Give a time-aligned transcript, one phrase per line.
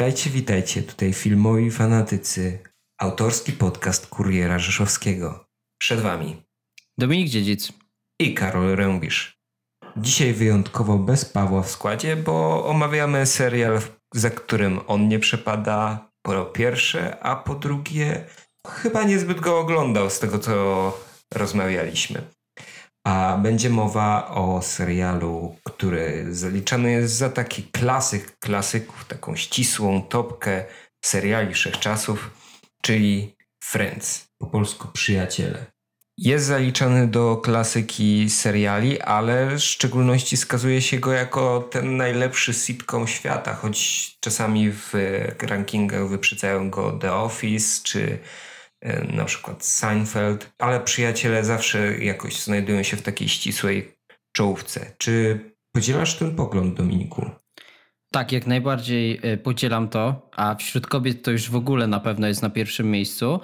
[0.00, 0.82] Witajcie, witajcie.
[0.82, 2.58] Tutaj filmowi fanatycy.
[3.00, 5.44] Autorski podcast Kuriera Rzeszowskiego.
[5.80, 6.42] Przed wami
[6.98, 7.72] Dominik Dziedzic
[8.20, 9.40] i Karol Rębisz.
[9.96, 13.80] Dzisiaj wyjątkowo bez Pawła w składzie, bo omawiamy serial,
[14.14, 18.24] za którym on nie przepada po pierwsze, a po drugie
[18.68, 20.98] chyba niezbyt go oglądał z tego, co
[21.34, 22.22] rozmawialiśmy.
[23.04, 30.64] A będzie mowa o serialu, który zaliczany jest za taki klasyk klasyków, taką ścisłą topkę
[31.04, 32.30] seriali wszechczasów,
[32.82, 35.66] czyli Friends, po polsku Przyjaciele.
[36.18, 43.06] Jest zaliczany do klasyki seriali, ale w szczególności skazuje się go jako ten najlepszy sitcom
[43.06, 44.92] świata, choć czasami w
[45.42, 48.18] rankingach wyprzedzają go The Office czy
[49.12, 53.92] na przykład Seinfeld, ale przyjaciele zawsze jakoś znajdują się w takiej ścisłej
[54.32, 54.94] czołówce.
[54.98, 55.40] Czy
[55.72, 57.30] podzielasz ten pogląd, Dominiku?
[58.12, 62.26] Tak, jak najbardziej e, podzielam to, a wśród kobiet to już w ogóle na pewno
[62.26, 63.40] jest na pierwszym miejscu.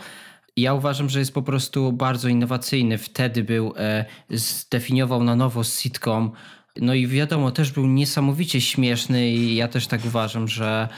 [0.56, 2.98] Ja uważam, że jest po prostu bardzo innowacyjny.
[2.98, 6.32] Wtedy był, e, zdefiniował na nowo sitcom.
[6.76, 10.88] No i wiadomo, też był niesamowicie śmieszny i ja też tak uważam, że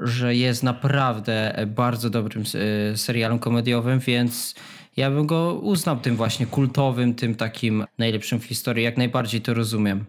[0.00, 2.44] że jest naprawdę bardzo dobrym
[2.92, 4.54] e, serialem komediowym, więc
[4.96, 8.84] ja bym go uznał tym właśnie kultowym, tym takim najlepszym w historii.
[8.84, 10.04] Jak najbardziej to rozumiem.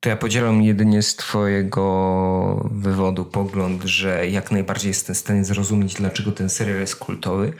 [0.00, 5.94] To ja podzielam jedynie z Twojego wywodu pogląd, że jak najbardziej jestem w stanie zrozumieć,
[5.94, 7.52] dlaczego ten serial jest kultowy,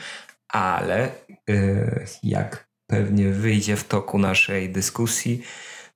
[0.48, 1.10] ale
[1.48, 5.42] yy, jak pewnie wyjdzie w toku naszej dyskusji,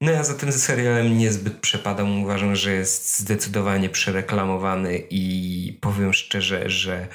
[0.02, 2.22] no ja za tym serialem niezbyt przepadam.
[2.22, 7.08] Uważam, że jest zdecydowanie przereklamowany i powiem szczerze, że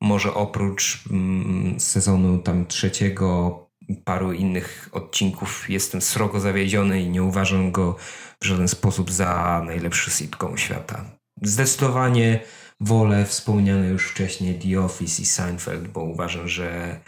[0.00, 3.58] może oprócz mm, sezonu tam trzeciego,
[4.04, 7.96] paru innych odcinków jestem srogo zawiedziony i nie uważam go
[8.42, 11.04] w żaden sposób za najlepszy sitcom świata.
[11.42, 12.40] Zdecydowanie
[12.80, 17.00] wolę wspomniane już wcześniej The Office i Seinfeld, bo uważam, że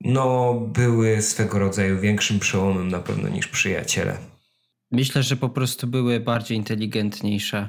[0.00, 4.32] no, były swego rodzaju większym przełomem na pewno niż przyjaciele.
[4.92, 7.68] Myślę, że po prostu były bardziej inteligentniejsze.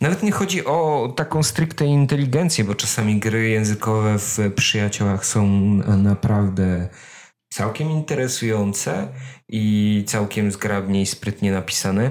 [0.00, 5.46] Nawet nie chodzi o taką stricte inteligencję, bo czasami gry językowe w przyjaciołach są
[5.98, 6.88] naprawdę
[7.48, 9.08] całkiem interesujące
[9.48, 12.10] i całkiem zgrabnie i sprytnie napisane.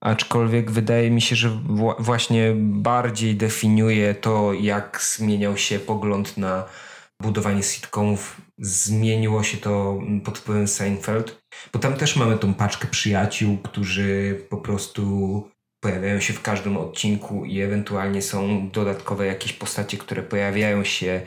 [0.00, 1.60] Aczkolwiek wydaje mi się, że
[1.98, 6.64] właśnie bardziej definiuje to, jak zmieniał się pogląd na
[7.22, 8.40] budowanie sitcomów.
[8.58, 11.38] Zmieniło się to pod wpływem Seinfeld
[11.72, 15.42] bo tam też mamy tą paczkę przyjaciół, którzy po prostu
[15.80, 21.20] pojawiają się w każdym odcinku i ewentualnie są dodatkowe jakieś postacie, które pojawiają się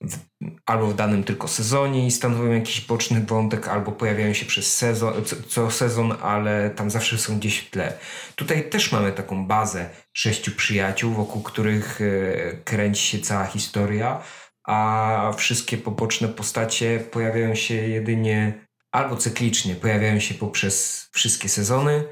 [0.00, 0.18] w,
[0.66, 5.24] albo w danym tylko sezonie i stanowią jakiś boczny wątek, albo pojawiają się przez sezon,
[5.24, 7.98] co, co sezon, ale tam zawsze są gdzieś w tle.
[8.36, 14.22] Tutaj też mamy taką bazę sześciu przyjaciół, wokół których e, kręci się cała historia,
[14.66, 22.04] a wszystkie poboczne postacie pojawiają się jedynie albo cyklicznie pojawiają się poprzez wszystkie sezony,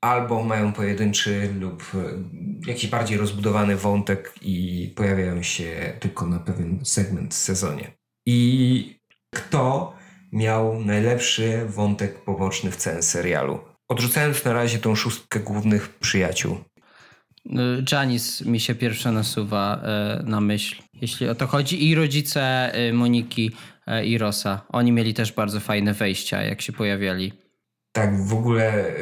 [0.00, 1.98] albo mają pojedynczy lub e,
[2.66, 7.90] jakiś bardziej rozbudowany wątek i pojawiają się tylko na pewien segment w sezonie.
[8.26, 9.00] I
[9.34, 9.96] kto
[10.32, 13.60] miał najlepszy wątek poboczny w całym serialu?
[13.88, 16.58] Odrzucając na razie tą szóstkę głównych przyjaciół.
[17.44, 21.88] No, Janice mi się pierwsza nasuwa e, na myśl, jeśli o to chodzi.
[21.88, 23.50] I rodzice e, Moniki
[23.86, 24.64] E, i Rosa.
[24.68, 27.32] Oni mieli też bardzo fajne wejścia, jak się pojawiali.
[27.92, 28.94] Tak, w ogóle e,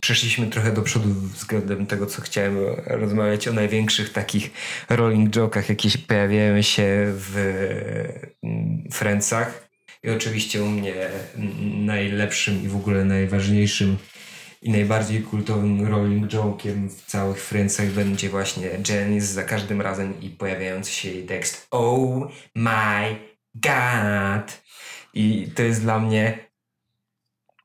[0.00, 2.56] przeszliśmy trochę do przodu względem tego, co chciałem
[2.86, 4.50] rozmawiać o największych takich
[4.88, 7.36] rolling jokach, jakie pojawiają się w
[8.42, 9.68] mm, Friendsach.
[10.04, 10.94] I oczywiście u mnie
[11.76, 13.96] najlepszym i w ogóle najważniejszym
[14.62, 20.30] i najbardziej kultowym rolling joke'iem w całych Friendsach będzie właśnie Janice za każdym razem i
[20.30, 23.16] pojawiający się jej tekst Oh my
[23.54, 24.62] God!
[25.14, 26.52] I to jest dla mnie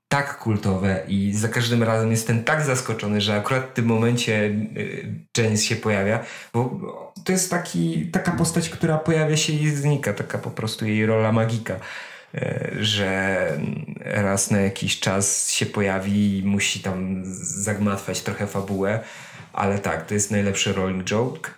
[0.08, 5.26] tak kultowe i za każdym razem jestem tak zaskoczony, że akurat w tym momencie y,
[5.38, 6.80] Janice się pojawia, bo
[7.26, 11.32] to jest taki, taka postać, która pojawia się i znika, taka po prostu jej rola
[11.32, 11.80] magika,
[12.80, 13.52] że
[14.00, 19.00] raz na jakiś czas się pojawi i musi tam zagmatwać trochę fabułę,
[19.54, 21.52] ale tak, to jest najlepszy rolling joke.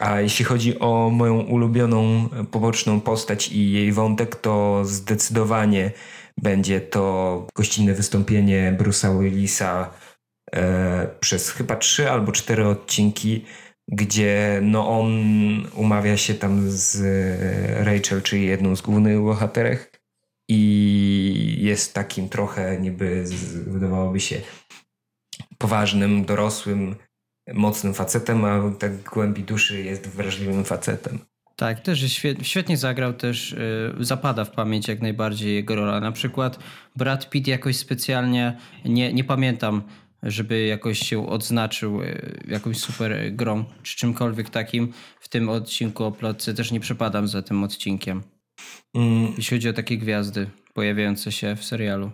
[0.00, 5.90] A jeśli chodzi o moją ulubioną poboczną postać i jej wątek, to zdecydowanie
[6.42, 9.90] będzie to gościnne wystąpienie Bruce'a Willisa
[10.52, 13.44] e, przez chyba trzy albo cztery odcinki,
[13.88, 15.10] gdzie no on
[15.74, 16.98] umawia się tam z
[17.86, 19.95] Rachel, czyli jedną z głównych bohaterek
[20.48, 23.24] i jest takim trochę niby
[23.66, 24.40] wydawałoby się
[25.58, 26.96] poważnym, dorosłym
[27.54, 31.18] mocnym facetem, a tak głębi duszy jest wrażliwym facetem.
[31.56, 33.52] Tak, też świetnie zagrał, też
[33.98, 36.00] yy, zapada w pamięć jak najbardziej jego rola.
[36.00, 36.58] Na przykład
[36.96, 39.82] Brad Pitt jakoś specjalnie, nie, nie pamiętam,
[40.22, 44.92] żeby jakoś się odznaczył yy, jakąś super grą czy czymkolwiek takim.
[45.20, 48.22] W tym odcinku o plotce też nie przepadam za tym odcinkiem.
[48.94, 49.32] Mm.
[49.36, 52.10] Jeśli chodzi o takie gwiazdy pojawiające się w serialu.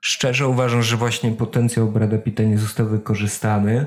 [0.00, 3.86] Szczerze uważam, że właśnie potencjał Brada Pitta nie został wykorzystany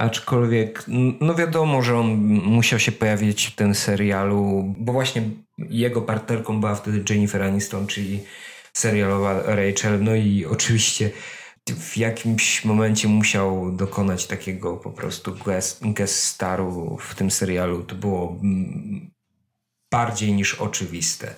[0.00, 0.84] Aczkolwiek,
[1.20, 2.06] no wiadomo, że on
[2.44, 5.22] musiał się pojawić w tym serialu, bo właśnie
[5.58, 8.20] jego partnerką była wtedy Jennifer Aniston, czyli
[8.72, 10.04] serialowa Rachel.
[10.04, 11.10] No i oczywiście
[11.66, 17.82] w jakimś momencie musiał dokonać takiego po prostu guest, guest staru w tym serialu.
[17.82, 19.10] To było mm,
[19.90, 21.34] bardziej niż oczywiste.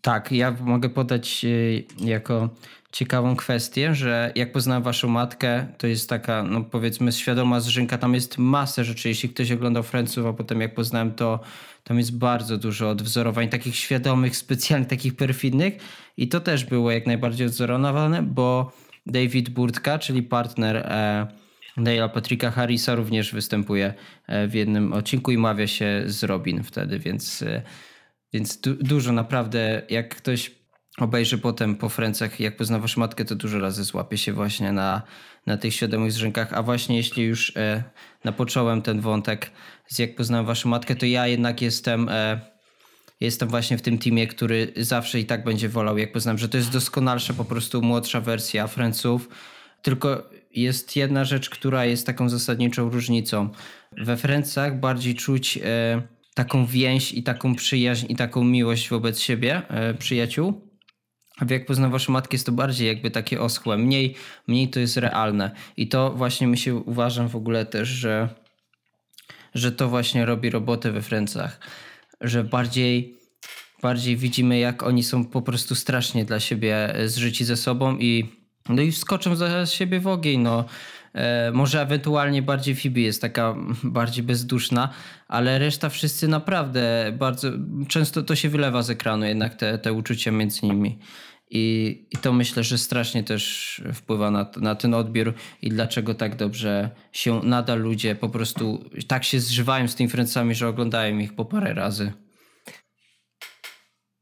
[0.00, 2.48] Tak, ja mogę podać y, jako
[2.92, 7.98] ciekawą kwestię, że jak poznałem waszą matkę, to jest taka, no powiedzmy, świadoma zrzynka.
[7.98, 9.08] Tam jest masę rzeczy.
[9.08, 11.40] Jeśli ktoś oglądał Franców, a potem jak poznałem to,
[11.84, 15.74] tam jest bardzo dużo odwzorowań, takich świadomych, specjalnych, takich perfidnych.
[16.16, 18.72] I to też było jak najbardziej odwzorowane, bo
[19.06, 21.26] David Burtka, czyli partner e,
[21.76, 23.94] Neila Patricka Harrisa, również występuje
[24.26, 27.62] e, w jednym odcinku i mawia się z Robin wtedy, więc, e,
[28.32, 30.50] więc du dużo naprawdę, jak ktoś
[30.98, 35.02] obejrzy potem po Francach, jak poznawasz matkę, to dużo razy złapie się właśnie na,
[35.46, 36.52] na tych świadomych zrzynkach.
[36.52, 37.82] A właśnie jeśli już e,
[38.24, 39.50] napocząłem ten wątek
[39.86, 42.08] z jak poznałem waszą matkę, to ja jednak jestem...
[42.08, 42.40] E,
[43.20, 46.56] jestem właśnie w tym teamie, który zawsze i tak będzie wolał, jak poznam, że to
[46.56, 49.28] jest doskonalsza, po prostu młodsza wersja Franców.
[49.82, 53.48] Tylko jest jedna rzecz, która jest taką zasadniczą różnicą.
[53.92, 56.02] We Francach bardziej czuć e,
[56.34, 60.66] taką więź i taką przyjaźń i taką miłość wobec siebie, e, przyjaciół.
[61.38, 63.78] A jak poznam waszą matkę, jest to bardziej jakby takie oschłe.
[63.78, 64.14] Mniej,
[64.46, 65.50] mniej to jest realne.
[65.76, 68.28] I to właśnie mi się uważam w ogóle też, że,
[69.54, 71.60] że to właśnie robi robotę we Francach.
[72.20, 73.16] Że bardziej,
[73.82, 78.36] bardziej widzimy, jak oni są po prostu strasznie dla siebie zżyci ze sobą i
[78.68, 80.40] no i skoczą za siebie w ogień.
[80.40, 80.64] No.
[81.14, 84.88] E, może ewentualnie bardziej Phoebe jest taka bardziej bezduszna,
[85.28, 87.48] ale reszta wszyscy naprawdę bardzo
[87.88, 90.98] często to się wylewa z ekranu jednak te, te uczucia między nimi.
[91.50, 96.36] I, I to myślę, że strasznie też wpływa na, na ten odbiór i dlaczego tak
[96.36, 101.34] dobrze się nadal ludzie po prostu tak się zżywają z tymi Francami, że oglądają ich
[101.34, 102.12] po parę razy.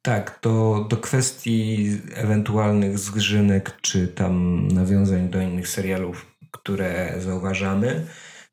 [0.06, 8.06] Tak, do, do kwestii ewentualnych zgrzynek czy tam nawiązań do innych serialów, które zauważamy,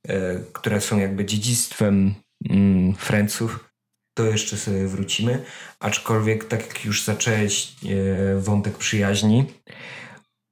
[0.08, 2.16] e, które są jakby dziedzictwem
[2.50, 3.70] mm, Franców,
[4.18, 5.44] to jeszcze sobie wrócimy.
[5.80, 9.46] Aczkolwiek, tak jak już zacząłeś e, wątek przyjaźni,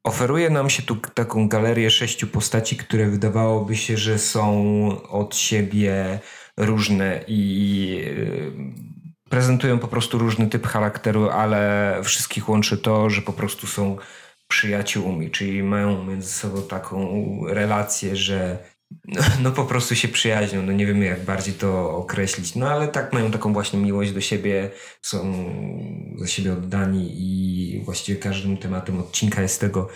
[0.03, 4.53] oferuje nam się tu taką galerię sześciu postaci, które wydawałoby się, że są
[5.09, 6.19] od siebie
[6.57, 8.03] różne i
[9.29, 13.97] prezentują po prostu różny typ charakteru, ale wszystkich łączy to, że po prostu są
[14.47, 18.57] przyjaciółmi, czyli mają między sobą taką relację, że
[19.07, 22.87] no, no, po prostu się przyjaźnią, no nie wiemy jak bardziej to określić, no ale
[22.87, 24.69] tak mają taką właśnie miłość do siebie,
[25.01, 25.45] są
[26.17, 29.89] za siebie oddani i właściwie każdym tematem odcinka jest tego,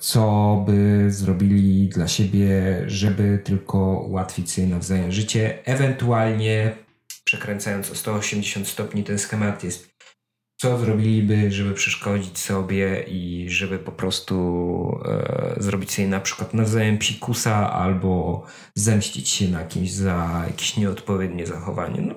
[0.00, 6.76] co by zrobili dla siebie, żeby tylko ułatwić sobie nawzajem życie, ewentualnie
[7.30, 9.90] przekręcając o 180 stopni ten schemat jest
[10.60, 14.34] co zrobiliby, żeby przeszkodzić sobie i żeby po prostu
[15.04, 18.42] e, zrobić sobie na przykład nawzajem psikusa albo
[18.74, 22.00] zemścić się na kimś za jakieś nieodpowiednie zachowanie.
[22.00, 22.14] No,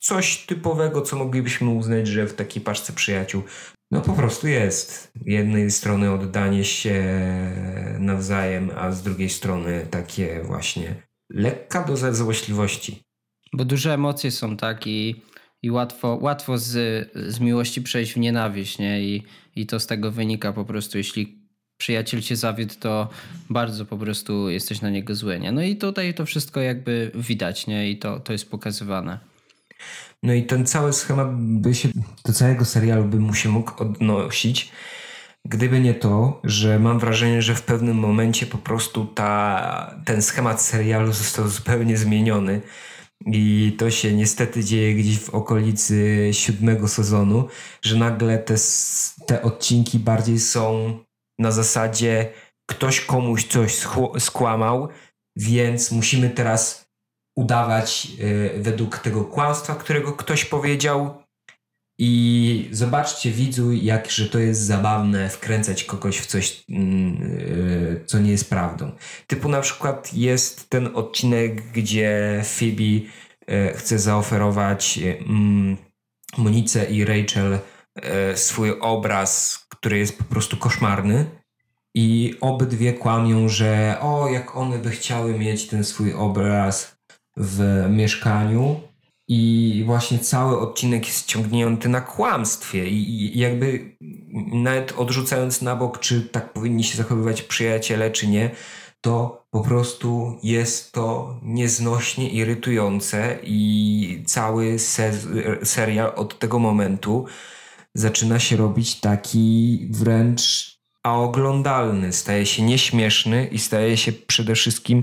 [0.00, 3.42] coś typowego, co moglibyśmy uznać, że w takiej paczce przyjaciół
[3.90, 5.12] no po prostu jest.
[5.24, 7.04] Jednej strony oddanie się
[7.98, 10.94] nawzajem, a z drugiej strony takie właśnie
[11.30, 13.11] lekka doza złośliwości.
[13.52, 14.86] Bo duże emocje są, tak?
[14.86, 15.22] I
[15.62, 16.72] i łatwo, łatwo z,
[17.14, 19.02] z miłości przejść w nienawiść, nie?
[19.02, 19.22] I,
[19.56, 21.38] I to z tego wynika po prostu, jeśli
[21.76, 23.08] przyjaciel cię zawiódł, to
[23.50, 25.52] bardzo po prostu jesteś na niego zły, nie?
[25.52, 27.90] No i tutaj to wszystko jakby widać, nie?
[27.90, 29.18] I to, to jest pokazywane.
[30.22, 31.88] No i ten cały schemat by się,
[32.24, 34.72] do całego serialu by mu się mógł odnosić,
[35.44, 40.62] gdyby nie to, że mam wrażenie, że w pewnym momencie po prostu ta, ten schemat
[40.62, 42.60] serialu został zupełnie zmieniony
[43.26, 47.48] i to się niestety dzieje gdzieś w okolicy siódmego sezonu,
[47.82, 48.54] że nagle te,
[49.26, 50.98] te odcinki bardziej są
[51.38, 52.32] na zasadzie
[52.70, 53.86] ktoś komuś coś
[54.18, 54.88] skłamał,
[55.36, 56.86] więc musimy teraz
[57.36, 61.21] udawać y, według tego kłamstwa, którego ktoś powiedział
[62.04, 68.30] I zobaczcie widzu, jak, że to jest zabawne wkręcać kogoś w coś, yy, co nie
[68.30, 68.92] jest prawdą.
[69.26, 75.18] Typu na przykład jest ten odcinek, gdzie Phoebe yy, chce zaoferować yy,
[76.38, 77.58] Monice i Rachel
[77.96, 81.26] yy, swój obraz, który jest po prostu koszmarny.
[81.94, 86.96] I obydwie kłamią, że o, jak one by chciały mieć ten swój obraz
[87.36, 88.80] w mieszkaniu,
[89.34, 93.96] i właśnie cały odcinek jest ciągnięty na kłamstwie i, jakby
[94.52, 98.50] nawet odrzucając na bok, czy tak powinni się zachowywać przyjaciele, czy nie,
[99.00, 105.12] to po prostu jest to nieznośnie irytujące i cały se
[105.64, 107.26] serial od tego momentu
[107.94, 110.72] zaczyna się robić taki wręcz
[111.02, 112.12] aoglądalny.
[112.12, 115.02] Staje się nieśmieszny i staje się przede wszystkim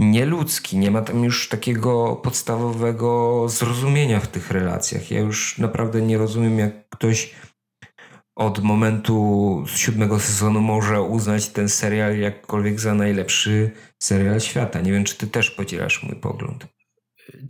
[0.00, 0.78] nieludzki.
[0.78, 5.10] Nie ma tam już takiego podstawowego zrozumienia w tych relacjach.
[5.10, 7.34] Ja już naprawdę nie rozumiem, jak ktoś
[8.36, 13.70] od momentu siódmego sezonu może uznać ten serial jakkolwiek za najlepszy
[14.02, 14.80] serial świata.
[14.80, 16.66] Nie wiem, czy ty też podzielasz mój pogląd.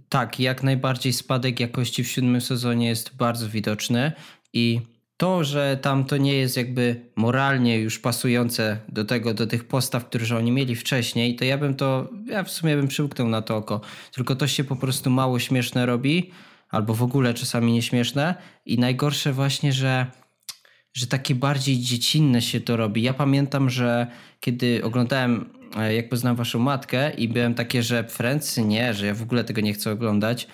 [0.08, 4.12] Tak, jak najbardziej spadek jakości w siódmym sezonie jest bardzo widoczny
[4.52, 4.80] i
[5.20, 10.06] to, że tam to nie jest jakby moralnie już pasujące do tego, do tych postaw,
[10.06, 13.56] które oni mieli wcześniej, to ja bym to, ja w sumie bym przymknął na to
[13.56, 13.80] oko.
[14.12, 16.30] Tylko to się po prostu mało śmieszne robi,
[16.70, 18.34] albo w ogóle czasami nieśmieszne
[18.66, 20.06] i najgorsze właśnie, że
[20.92, 23.02] że takie bardziej dziecinne się to robi.
[23.02, 24.06] Ja pamiętam, że
[24.40, 29.14] kiedy oglądałem e, Jak poznałem waszą matkę i byłem takie, że Friends nie, że ja
[29.14, 30.46] w ogóle tego nie chcę oglądać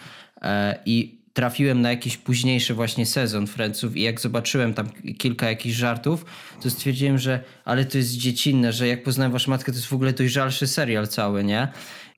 [0.42, 4.88] e, i trafiłem na jakiś późniejszy właśnie sezon Friendsów i jak zobaczyłem tam
[5.18, 6.24] kilka jakichś żartów,
[6.62, 9.92] to stwierdziłem, że ale to jest dziecinne, że jak poznałem waszą matkę, to jest w
[9.92, 11.68] ogóle dojrzalszy serial cały, nie?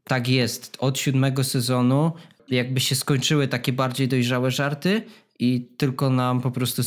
[0.04, 0.76] Tak jest.
[0.80, 2.12] Od siódmego sezonu
[2.48, 5.02] jakby się skończyły takie bardziej dojrzałe żarty
[5.38, 6.82] i tylko nam po prostu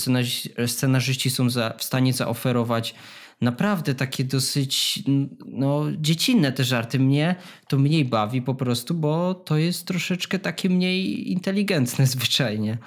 [0.68, 2.96] scenarzyści są za, w stanie zaoferować
[3.42, 5.04] naprawdę takie dosyć
[5.46, 7.00] no, dziecinne te żarty.
[7.00, 7.36] Mnie
[7.68, 12.78] to mniej bawi po prostu, bo to jest troszeczkę takie mniej inteligentne zwyczajnie.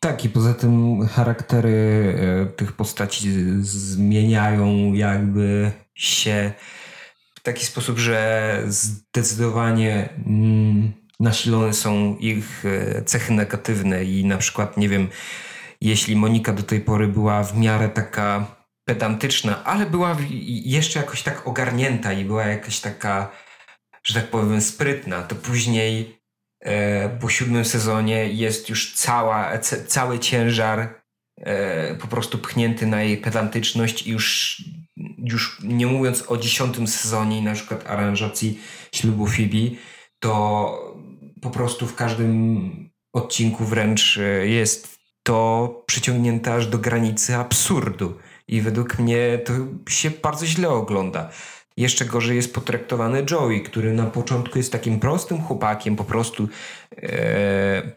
[0.00, 6.52] Tak, i poza tym charaktery e, tych postaci zmieniają jakby się
[7.34, 14.76] w taki sposób, że zdecydowanie mm, nasilone są ich e, cechy negatywne i na przykład,
[14.76, 15.08] nie wiem,
[15.80, 20.16] jeśli Monika do tej pory była w miarę taka pedantyczna, ale była
[20.48, 23.30] jeszcze jakoś tak ogarnięta i była jakaś taka,
[24.04, 25.22] że tak powiem, sprytna.
[25.22, 26.18] To później
[26.60, 31.00] e, po siódmym sezonie jest już cała, cały ciężar
[31.36, 34.62] e, po prostu pchnięty na jej pedantyczność i już,
[35.18, 38.60] już nie mówiąc o dziesiątym sezonie na przykład aranżacji
[38.94, 39.76] ślubu Phoebe,
[40.18, 40.94] to
[41.42, 48.18] po prostu w każdym odcinku wręcz e, jest to przyciągnięte aż do granicy absurdu.
[48.48, 49.52] I według mnie to
[49.88, 51.30] się bardzo źle ogląda.
[51.76, 56.48] Jeszcze gorzej jest potraktowany Joey, który na początku jest takim prostym chłopakiem, po prostu
[57.02, 57.96] e,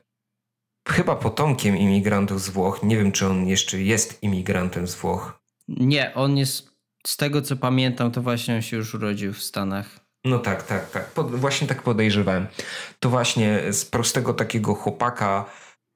[0.87, 2.83] chyba potomkiem imigrantów z Włoch.
[2.83, 5.39] Nie wiem, czy on jeszcze jest imigrantem z Włoch.
[5.67, 6.69] Nie, on jest,
[7.07, 9.99] z tego co pamiętam, to właśnie on się już urodził w Stanach.
[10.25, 11.11] No tak, tak, tak.
[11.11, 12.47] Pod, właśnie tak podejrzewałem.
[12.99, 15.45] To właśnie z prostego takiego chłopaka,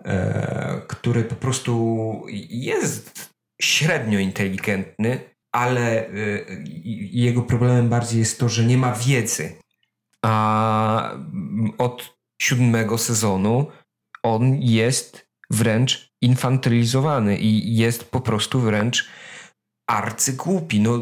[0.06, 3.19] e, który po prostu jest
[3.62, 5.20] średnio inteligentny,
[5.52, 6.64] ale y,
[7.12, 9.56] jego problemem bardziej jest to, że nie ma wiedzy.
[10.26, 11.14] A
[11.78, 13.68] od siódmego sezonu
[14.24, 19.10] on jest wręcz infantylizowany i jest po prostu wręcz
[19.90, 20.80] arcygłupi.
[20.80, 21.00] No,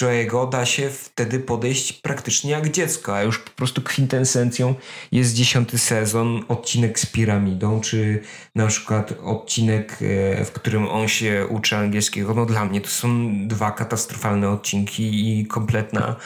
[0.00, 4.74] Joe'ego da się wtedy podejść praktycznie jak dziecko, a już po prostu kwintesencją
[5.12, 8.22] jest dziesiąty sezon, odcinek z piramidą, czy
[8.54, 12.34] na przykład odcinek, e, w którym on się uczy angielskiego.
[12.34, 16.16] No dla mnie to są dwa katastrofalne odcinki i kompletna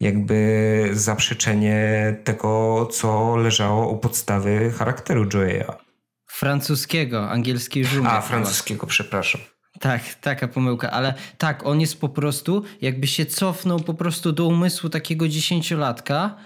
[0.00, 5.74] jakby zaprzeczenie tego, co leżało u podstawy charakteru Joe'a.
[6.26, 9.40] Francuskiego, angielski już A, francuskiego, przepraszam.
[9.80, 14.46] Tak, taka pomyłka, ale tak, on jest po prostu, jakby się cofnął po prostu do
[14.46, 16.36] umysłu takiego dziesięciolatka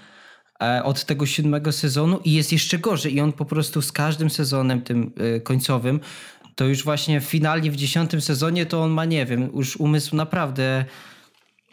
[0.63, 3.15] e, od tego siódmego sezonu i jest jeszcze gorzej.
[3.15, 6.01] I on po prostu z każdym sezonem tym e, końcowym,
[6.55, 10.85] to już właśnie finalnie w dziesiątym sezonie to on ma, nie wiem, już umysł naprawdę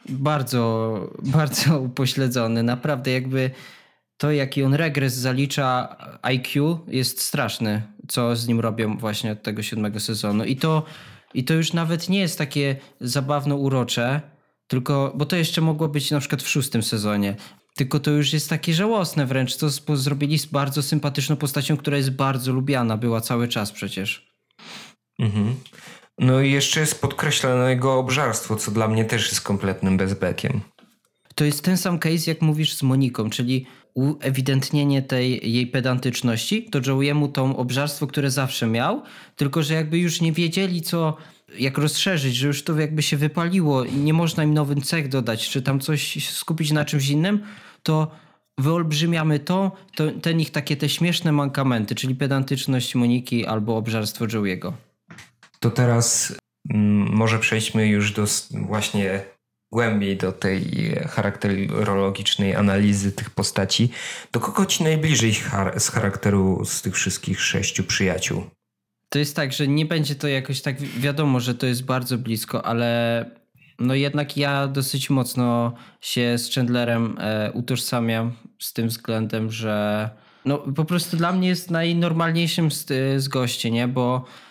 [0.10, 3.52] bardzo, bardzo upośledzony, naprawdę jakby
[4.18, 9.64] to jaki on regres zalicza IQ jest straszny, co z nim robią właśnie od tego
[9.64, 10.44] siódmego sezonu.
[10.44, 10.84] I to
[11.40, 14.22] i to już nawet nie jest takie zabawno urocze,
[14.68, 17.36] tylko, bo to jeszcze mogło być na przykład w szóstym sezonie.
[17.76, 22.12] Tylko to już jest takie żałosne wręcz, to zrobili z bardzo sympatyczną postacią, która jest
[22.12, 24.32] bardzo lubiana, była cały czas przecież.
[25.20, 25.56] Mhm.
[26.20, 30.62] No i jeszcze jest podkreślone jego obżarstwo, co dla mnie też jest kompletnym bezbekiem.
[31.36, 33.66] To jest ten sam case, jak mówisz z Moniką, czyli
[33.96, 39.02] uewidentnienie tej jej pedantyczności, to Joey'emu to obżarstwo, które zawsze miał,
[39.36, 41.18] tylko że jakby już nie wiedzieli, co,
[41.60, 45.50] jak rozszerzyć, że już to jakby się wypaliło i nie można im nowych cech dodać,
[45.50, 47.40] czy tam coś skupić na czymś innym,
[47.84, 48.12] to
[48.58, 54.72] wyolbrzymiamy to, to ten ich takie te śmieszne mankamenty, czyli pedantyczność Moniki albo obżarstwo Joey'ego.
[55.60, 56.38] To teraz
[56.74, 59.35] mm, może przejdźmy już do właśnie
[59.72, 63.90] głębiej do tej charakterologicznej analizy tych postaci.
[64.32, 65.34] Do kogo ci najbliżej
[65.78, 68.44] z charakteru z tych wszystkich sześciu przyjaciół?
[69.10, 72.66] To jest tak, że nie będzie to jakoś tak wiadomo, że to jest bardzo blisko,
[72.66, 73.26] ale
[73.80, 80.10] no jednak ja dosyć mocno się z Chandlerem e, utożsamiam z tym względem, że
[80.46, 82.86] no po prostu dla mnie jest najnormalniejszym z,
[83.18, 83.88] z gości, nie?
[83.88, 84.45] Bo e,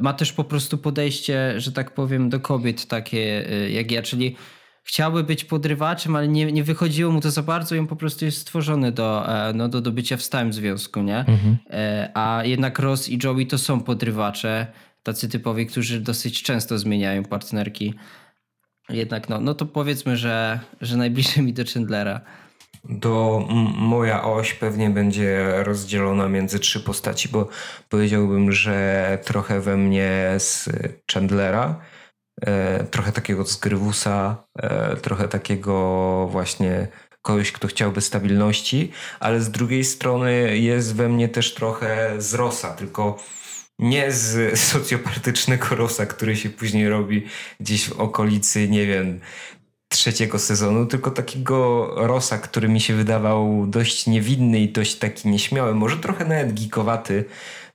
[0.00, 4.36] ma też po prostu podejście, że tak powiem, do kobiet takie e, jak ja, czyli
[4.84, 8.24] chciałby być podrywaczem, ale nie, nie wychodziło mu to za bardzo i on po prostu
[8.24, 11.18] jest stworzony do, e, no, do, do bycia w stałym związku, nie?
[11.18, 11.56] Mhm.
[11.70, 14.66] E, a jednak Ross i Joey to są podrywacze,
[15.02, 17.94] tacy typowi, którzy dosyć często zmieniają partnerki.
[18.88, 22.20] Jednak no, no to powiedzmy, że, że najbliżej mi do Chandlera.
[22.88, 23.44] Do
[23.76, 27.48] moja oś pewnie będzie rozdzielona między trzy postaci, bo
[27.88, 30.68] powiedziałbym, że trochę we mnie z
[31.12, 31.80] Chandlera,
[32.40, 36.88] e, trochę takiego z Grywusa, e, trochę takiego właśnie
[37.22, 42.74] kogoś, kto chciałby stabilności, ale z drugiej strony jest we mnie też trochę z Rosa,
[42.74, 43.18] tylko
[43.78, 47.26] nie z socjopatycznego Rosa, który się później robi
[47.60, 49.20] gdzieś w okolicy, nie wiem,
[49.94, 55.74] trzeciego sezonu, tylko takiego Rosa, który mi się wydawał dość niewinny i dość taki nieśmiały,
[55.74, 57.24] może trochę nawet geekowaty,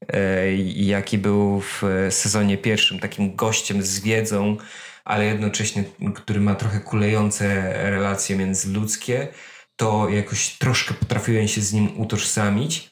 [0.07, 4.57] e, jaki był w sezonie pierwszym, takim gościem z wiedzą,
[5.05, 5.83] ale jednocześnie,
[6.15, 9.27] który ma trochę kulejące relacje międzyludzkie,
[9.75, 12.89] to jakoś troszkę potrafiłem się z nim utożsamić.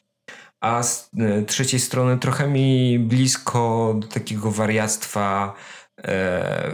[0.60, 5.54] A z e, trzeciej strony trochę mi blisko do takiego wariactwa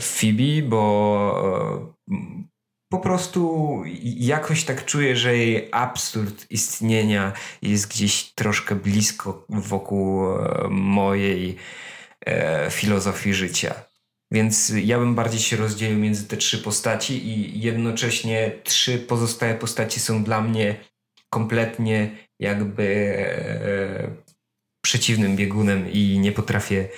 [0.01, 2.45] Phoebe, bo e,
[2.93, 7.33] po prostu jakoś tak czuję, że jej absurd istnienia
[7.63, 10.23] jest gdzieś troszkę blisko wokół
[10.71, 11.57] mojej
[12.71, 13.75] filozofii życia.
[14.33, 20.01] Więc ja bym bardziej się rozdzielił między te trzy postaci i jednocześnie trzy pozostałe postaci
[20.01, 20.77] są dla mnie
[21.31, 24.11] kompletnie jakby e,
[24.85, 26.89] przeciwnym biegunem i nie potrafię,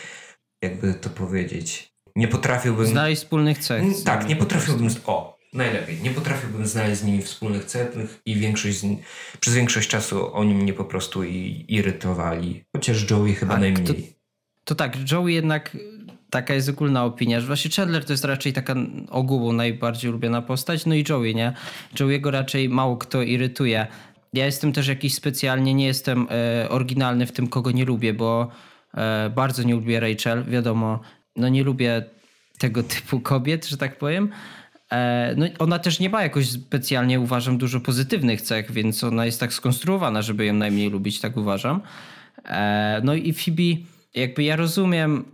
[0.62, 2.86] jakby to powiedzieć, nie potrafiłbym...
[2.86, 3.82] Znaleźć wspólnych cech.
[4.04, 4.88] Tak, nie potrafiłbym...
[5.06, 6.02] O, najlepiej.
[6.02, 7.88] Nie potrafiłbym znaleźć z nimi wspólnych cech
[8.26, 8.86] i większość z,
[9.40, 12.64] przez większość czasu oni mnie po prostu i, irytowali.
[12.72, 13.86] Chociaż Joey chyba A, najmniej.
[13.86, 13.92] To,
[14.64, 15.76] to tak, Joey jednak
[16.30, 18.74] taka jest ogólna opinia, że właśnie Chandler to jest raczej taka
[19.10, 21.52] ogółu najbardziej ulubiona postać, no i Joey, nie?
[21.94, 23.86] Joey'ego raczej mało kto irytuje.
[24.32, 28.48] Ja jestem też jakiś specjalnie, nie jestem e, oryginalny w tym, kogo nie lubię, bo
[28.94, 31.00] e, bardzo nie lubię Rachel, wiadomo,
[31.36, 32.04] no nie lubię
[32.58, 34.30] tego typu kobiet, że tak powiem.
[34.92, 39.40] E, no ona też nie ma jakoś specjalnie, uważam, dużo pozytywnych cech, więc ona jest
[39.40, 41.80] tak skonstruowana, żeby ją najmniej lubić, tak uważam.
[42.44, 43.62] E, no i Phoebe,
[44.14, 45.24] jakby ja rozumiem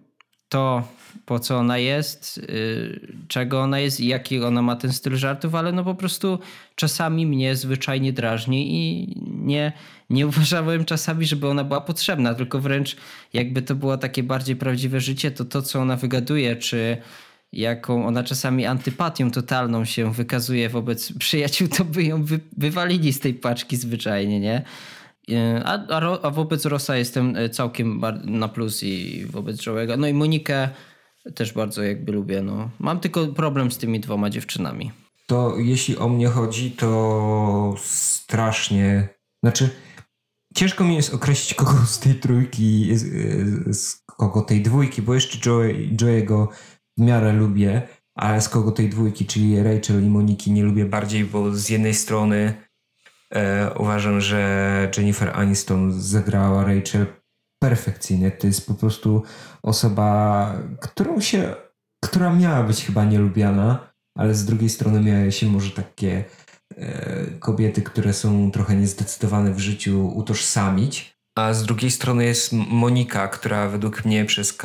[0.49, 0.89] to,
[1.27, 5.55] po co ona jest, y, czego ona jest i jaki ona ma ten styl żartów,
[5.55, 6.39] ale no po prostu
[6.75, 9.73] czasami mnie zwyczajnie drażni i nie,
[10.11, 12.97] nie uważałem czasami, żeby ona była potrzebna, tylko wręcz
[13.33, 16.97] jakby to było takie bardziej prawdziwe życie, to to, co ona wygaduje, czy
[17.53, 23.21] jaką ona czasami antypatią totalną się wykazuje wobec przyjaciół, to by ją wy, wywalili z
[23.21, 24.63] tej paczki zwyczajnie, nie?
[25.31, 29.99] Y, a, a, a wobec Rosa jestem y, całkiem na plus i wobec Joe'ego.
[29.99, 30.69] No i Monikę
[31.35, 32.43] też bardzo jakby lubię.
[32.43, 32.71] No.
[32.79, 34.93] Mam tylko problem z tymi dwoma dziewczynami.
[35.27, 39.09] To jeśli o mnie chodzi, to strasznie.
[39.45, 39.71] Znaczy,
[40.55, 42.89] ciężko mi jest określić kogo z tej trójki,
[43.67, 46.49] z kogo tej dwójki, bo jeszcze Joey, Joey'ego
[46.99, 47.83] w miarę lubię,
[48.15, 51.95] ale z kogo tej dwójki, czyli Rachel i Moniki nie lubię bardziej, bo z jednej
[51.95, 52.55] strony
[53.35, 57.07] e, uważam, że Jennifer Aniston zagrała Rachel
[57.63, 58.31] perfekcyjnie.
[58.31, 59.23] To jest po prostu
[59.63, 61.55] osoba, którą się,
[62.05, 66.25] która miała być chyba nielubiana, ale z drugiej strony miały się może takie
[66.77, 71.17] e, kobiety, które są trochę niezdecydowane w życiu utożsamić.
[71.39, 74.59] A z drugiej strony jest Monika, która według mnie przez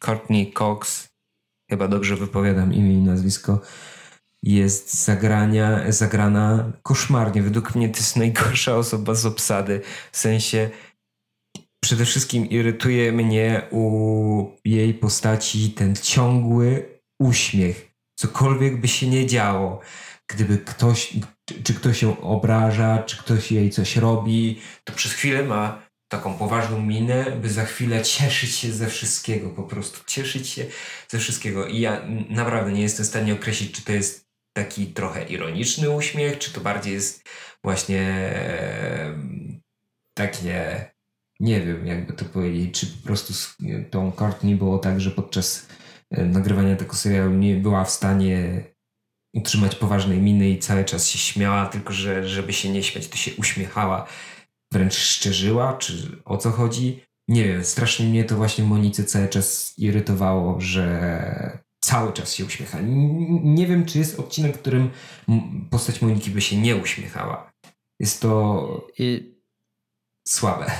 [0.00, 1.08] Courtney Cox,
[1.70, 3.60] chyba dobrze wypowiadam imię i nazwisko,
[4.42, 7.42] jest zagrania, zagrana koszmarnie.
[7.42, 9.80] Według mnie to jest najgorsza osoba z obsady.
[10.12, 10.70] W sensie
[11.84, 17.88] przede wszystkim irytuje mnie u jej postaci ten ciągły uśmiech.
[18.18, 19.80] Cokolwiek by się nie działo,
[20.28, 21.16] gdyby ktoś,
[21.64, 26.82] czy ktoś się obraża, czy ktoś jej coś robi, to przez chwilę ma taką poważną
[26.82, 30.66] minę, by za chwilę cieszyć się ze wszystkiego, po prostu cieszyć się
[31.08, 31.66] ze wszystkiego.
[31.66, 36.38] I ja naprawdę nie jestem w stanie określić, czy to jest taki trochę ironiczny uśmiech,
[36.38, 37.28] czy to bardziej jest
[37.64, 39.18] właśnie e,
[40.14, 40.90] takie,
[41.40, 43.56] nie wiem jakby to powiedzieć, czy po prostu z
[43.90, 45.68] tą Courtney było tak, że podczas
[46.10, 48.64] e, nagrywania tego serialu nie była w stanie
[49.34, 53.16] utrzymać poważnej miny i cały czas się śmiała, tylko że żeby się nie śmiać, to
[53.16, 54.06] się uśmiechała,
[54.72, 57.00] wręcz szczerzyła, czy o co chodzi.
[57.28, 62.78] Nie wiem, strasznie mnie to właśnie Monice cały czas irytowało, że cały czas się uśmiecha.
[63.42, 64.90] Nie wiem, czy jest odcinek, w którym
[65.70, 67.52] postać Moniki by się nie uśmiechała.
[68.00, 69.34] Jest to I...
[70.28, 70.70] słabe.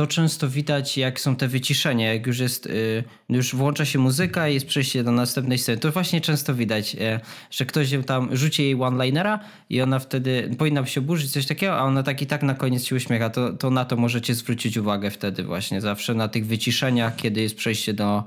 [0.00, 4.48] To często widać, jak są te wyciszenia, jak już jest, y, już włącza się muzyka
[4.48, 5.78] i jest przejście do następnej sceny.
[5.78, 9.38] To właśnie często widać, y, że ktoś tam rzuci jej one-linera
[9.70, 12.84] i ona wtedy powinna się oburzyć, coś takiego, a ona tak i tak na koniec
[12.84, 13.30] się uśmiecha.
[13.30, 17.56] To, to na to możecie zwrócić uwagę wtedy właśnie, zawsze na tych wyciszeniach, kiedy jest
[17.56, 18.24] przejście do,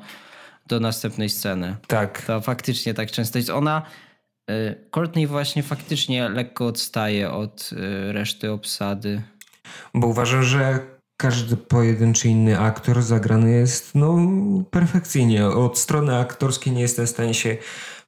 [0.68, 1.76] do następnej sceny.
[1.88, 2.22] Tak.
[2.22, 3.50] To faktycznie tak często jest.
[3.50, 3.82] Ona,
[4.52, 9.22] y, Courtney właśnie faktycznie lekko odstaje od y, reszty obsady.
[9.94, 10.93] Bo uważam, że
[11.24, 14.18] każdy pojedynczy inny aktor zagrany jest no
[14.72, 15.48] perfekcyjnie.
[15.48, 17.58] Od strony aktorskiej nie jestem w stanie się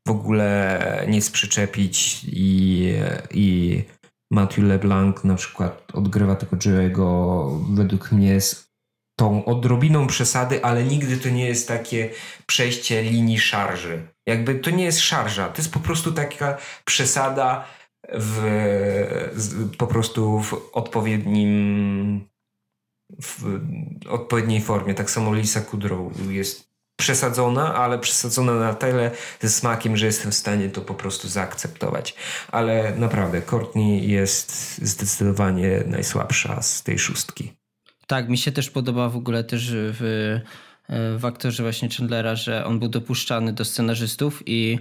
[0.08, 2.93] w ogóle nic przyczepić i,
[3.32, 3.84] i
[4.32, 7.06] Matthew LeBlanc na przykład odgrywa tego Joe'ego
[7.75, 8.69] według mnie z
[9.19, 12.10] tą odrobiną przesady, ale nigdy to nie jest takie
[12.45, 14.08] przejście linii szarży.
[14.28, 17.65] Jakby to nie jest szarża, to jest po prostu taka przesada
[18.13, 18.41] w,
[19.78, 22.35] po prostu w odpowiednim
[23.21, 23.59] w
[24.09, 24.93] odpowiedniej formie.
[24.93, 30.35] Tak samo Lisa Kudrow jest przesadzona, ale przesadzona na tyle ze smakiem, że jestem w
[30.35, 32.15] stanie to po prostu zaakceptować.
[32.51, 37.53] Ale naprawdę, Courtney jest zdecydowanie najsłabsza z tej szóstki.
[38.07, 40.39] Tak, mi się też podoba w ogóle też w,
[41.17, 44.79] w aktorze właśnie Chandlera, że on był dopuszczany do scenarzystów i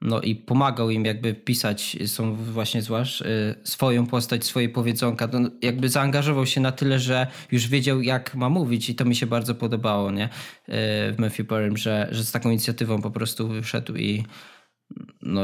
[0.00, 5.28] no i pomagał im jakby pisać, są właśnie zwłaszcza y, swoją postać, swoje powiedzonka.
[5.32, 9.16] No, jakby zaangażował się na tyle, że już wiedział jak ma mówić i to mi
[9.16, 10.24] się bardzo podobało, nie?
[10.24, 10.28] Y,
[11.12, 14.24] w Matthew Perry, że, że z taką inicjatywą po prostu wyszedł i
[15.22, 15.42] no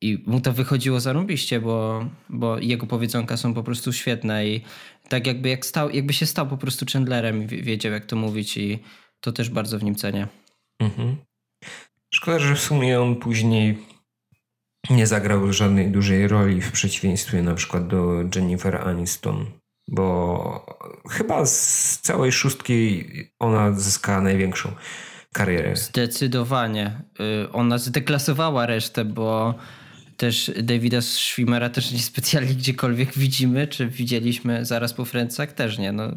[0.00, 4.60] i mu to wychodziło zarąbiście, bo, bo jego powiedzonka są po prostu świetne i
[5.08, 8.56] tak jakby, jak stał, jakby się stał po prostu Chandlerem i wiedział jak to mówić
[8.56, 8.78] i
[9.20, 10.26] to też bardzo w nim cenię.
[10.80, 11.16] Mhm.
[12.14, 13.78] Szkoda, że w sumie on później
[14.90, 19.46] nie zagrał żadnej dużej roli w przeciwieństwie na przykład do Jennifer Aniston,
[19.88, 20.66] bo
[21.10, 23.04] chyba z całej szóstki
[23.38, 24.72] ona zyskała największą
[25.32, 25.76] karierę.
[25.76, 27.00] Zdecydowanie.
[27.44, 29.54] Y, ona zdeklasowała resztę, bo
[30.16, 35.92] też Davida Schwimmera też niespecjalnie gdziekolwiek widzimy, czy widzieliśmy zaraz po Francach, też nie.
[35.92, 36.10] No,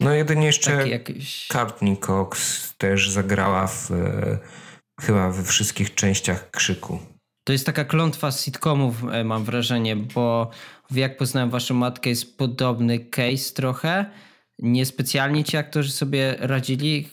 [0.00, 1.48] no jedynie jeszcze jakiś...
[1.48, 3.90] Courtney Cox też zagrała w
[5.02, 6.98] chyba we wszystkich częściach krzyku.
[7.44, 10.50] To jest taka klątwa z sitcomów, e, mam wrażenie, bo
[10.90, 14.06] Jak poznałem waszą matkę jest podobny case trochę.
[14.58, 17.08] Niespecjalnie ci aktorzy sobie radzili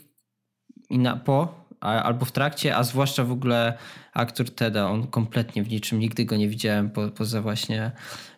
[0.89, 3.77] i na, po a, albo w trakcie, a zwłaszcza w ogóle
[4.13, 7.91] aktor Teda, on kompletnie w niczym, nigdy go nie widziałem po, poza właśnie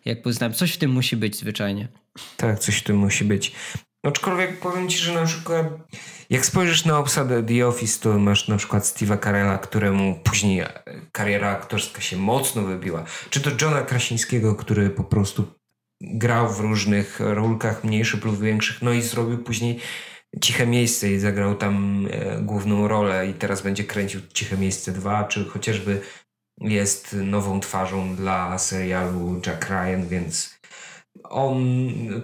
[0.04, 0.54] Jak poznałem.
[0.54, 1.88] Coś w tym musi być zwyczajnie.
[2.36, 3.52] Tak, coś w tym musi być.
[4.02, 5.66] Aczkolwiek powiem ci, że na przykład
[6.30, 10.64] jak spojrzysz na obsadę The Office, to masz na przykład Steve'a Carella, któremu później
[11.12, 13.04] kariera aktorska się mocno wybiła.
[13.30, 15.46] Czy to Johna Krasińskiego, który po prostu
[16.00, 19.80] grał w różnych rolkach mniejszych lub większych, no i zrobił później
[20.40, 25.24] Ciche Miejsce i zagrał tam e, główną rolę i teraz będzie kręcił Ciche Miejsce 2,
[25.24, 26.00] czy chociażby
[26.60, 30.58] jest nową twarzą dla serialu Jack Ryan, więc
[31.24, 31.58] on,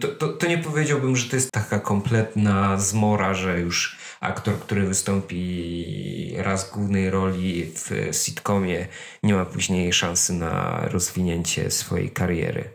[0.01, 4.87] to, to, to, nie powiedziałbym, że to jest taka kompletna zmora, że już aktor, który
[4.87, 8.87] wystąpi raz w głównej roli w sitcomie,
[9.22, 12.70] nie ma później szansy na rozwinięcie swojej kariery.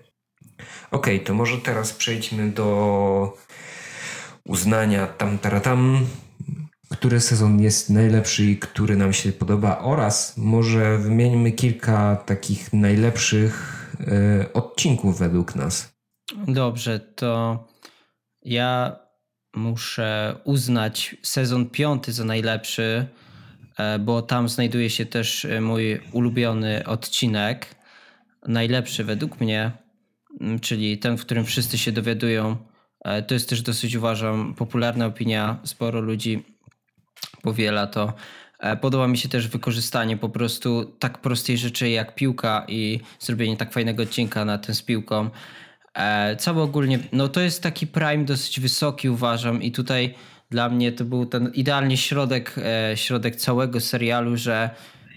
[0.91, 3.37] Ok, to może teraz przejdźmy do
[4.45, 6.05] uznania tam taratam,
[6.91, 13.85] który sezon jest najlepszy i który nam się podoba oraz może wymieńmy kilka takich najlepszych
[13.99, 15.92] y, odcinków według nas.
[16.47, 17.63] Dobrze, to
[18.41, 18.95] ja
[19.55, 23.07] muszę uznać sezon piąty za najlepszy,
[23.77, 27.75] e, bo tam znajduje się też e, mój ulubiony odcinek.
[28.47, 29.71] Najlepszy według mnie,
[30.61, 32.57] czyli ten, w którym wszyscy się dowiadują,
[33.03, 35.59] E, to jest też dosyć, uważam, popularna opinia.
[35.63, 36.43] Sporo ludzi
[37.41, 38.13] powiela to.
[38.81, 43.73] Podoba mi się też wykorzystanie po prostu tak prostej rzeczy jak piłka i zrobienie tak
[43.73, 45.29] fajnego odcinka na tym z piłką.
[45.93, 50.13] E, Cały ogólnie, no to jest taki prime dosyć wysoki uważam i tutaj
[50.49, 52.55] dla mnie to był ten idealnie środek,
[52.95, 54.69] środek całego serialu, że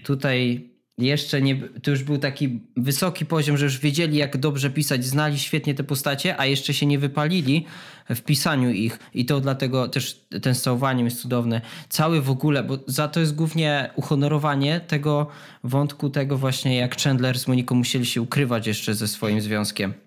[0.05, 5.05] tutaj jeszcze nie, to już był taki wysoki poziom, że już wiedzieli jak dobrze pisać,
[5.05, 7.67] znali świetnie te postacie, a jeszcze się nie wypalili
[8.09, 11.61] w pisaniu ich i to dlatego też ten z całowaniem jest cudowny.
[11.89, 15.27] Cały w ogóle, bo za to jest głównie uhonorowanie tego
[15.65, 20.06] wątku, tego właśnie jak Chandler z Moniką musieli się ukrywać jeszcze ze swoim związkiem.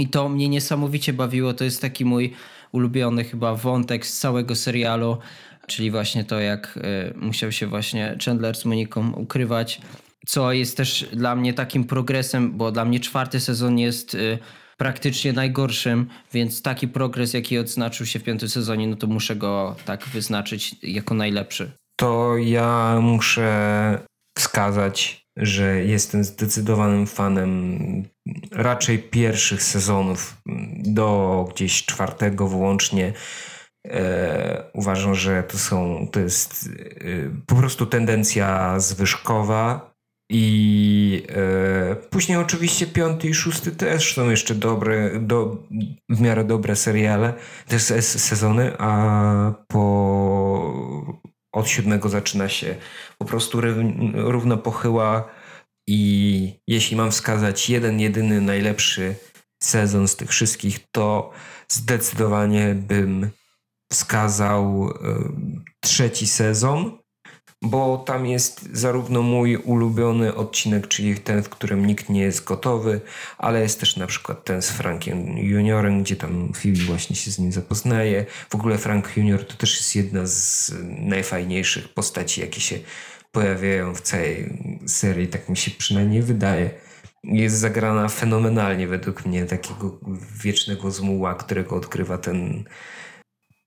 [0.00, 2.32] I to mnie niesamowicie bawiło, to jest taki mój
[2.72, 5.18] ulubiony chyba wątek z całego serialu,
[5.66, 9.80] czyli właśnie to jak y, musiał się właśnie Chandler z Moniką ukrywać
[10.26, 14.38] co jest też dla mnie takim progresem, bo dla mnie czwarty sezon jest y,
[14.76, 19.76] praktycznie najgorszym, więc taki progres, jaki odznaczył się w piątym sezonie, no to muszę go
[19.84, 21.72] tak wyznaczyć jako najlepszy.
[21.96, 23.98] To ja muszę
[24.38, 27.78] wskazać, że jestem zdecydowanym fanem
[28.52, 30.36] raczej pierwszych sezonów
[30.78, 33.12] do gdzieś czwartego włącznie.
[33.86, 39.90] E, uważam, że to są, to jest e, po prostu tendencja zwyżkowa
[40.30, 45.56] i e, później oczywiście piąty i szósty też są jeszcze dobre, do,
[46.08, 47.34] w miarę dobre seriale,
[47.68, 49.80] też sezony, a po
[51.52, 52.76] od siódmego zaczyna się
[53.18, 53.60] po prostu
[54.14, 55.28] równo pochyła
[55.90, 59.14] i jeśli mam wskazać jeden, jedyny najlepszy
[59.62, 61.30] sezon z tych wszystkich, to
[61.68, 63.30] zdecydowanie bym
[63.92, 64.94] wskazał e,
[65.80, 67.00] trzeci sezon
[67.62, 73.00] bo tam jest zarówno mój ulubiony odcinek, czyli ten, w którym nikt nie jest gotowy,
[73.38, 77.38] ale jest też na przykład ten z Frankiem Juniorem, gdzie tam Phoebe właśnie się z
[77.38, 78.26] nim zapoznaje.
[78.50, 82.78] W ogóle Frank Junior to też jest jedna z najfajniejszych postaci, jakie się
[83.32, 86.70] pojawiają w całej serii, tak mi się przynajmniej wydaje.
[87.24, 90.00] Jest zagrana fenomenalnie według mnie, takiego
[90.42, 92.64] wiecznego zmuła, którego odkrywa ten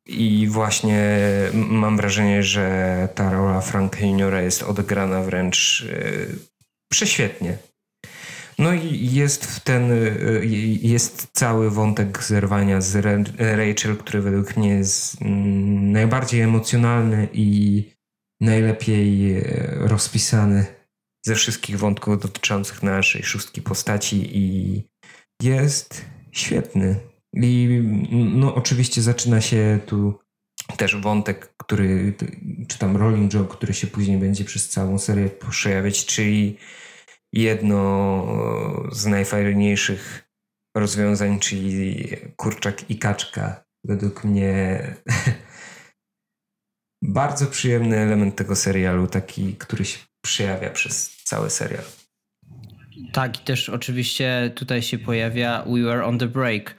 [0.06, 1.20] i właśnie
[1.54, 6.04] mam wrażenie, że ta rola Franka Juniora jest odegrana wręcz e,
[6.92, 7.58] prześwietnie.
[8.60, 10.46] No i jest ten, e,
[10.82, 12.96] jest cały wątek zerwania z
[13.38, 17.93] Rachel, który według mnie jest mm, najbardziej emocjonalny i
[18.44, 19.42] najlepiej e,
[19.80, 20.66] rozpisany
[21.26, 24.84] ze wszystkich wątków dotyczących naszej szóstki postaci i
[25.42, 27.00] jest świetny.
[27.34, 30.20] I no, oczywiście zaczyna się tu
[30.78, 32.14] też wątek, który,
[32.68, 36.58] czy tam rolling joke, który się później będzie przez całą serię przejawiać, czyli
[37.34, 38.28] jedno
[38.92, 40.30] z najfajniejszych
[40.78, 43.64] rozwiązań, czyli kurczak i kaczka.
[43.84, 44.84] Według mnie
[47.08, 51.84] bardzo przyjemny element tego serialu, taki, który się przejawia przez cały serial.
[53.14, 56.76] Tak, i też oczywiście tutaj się pojawia We Were on the Break,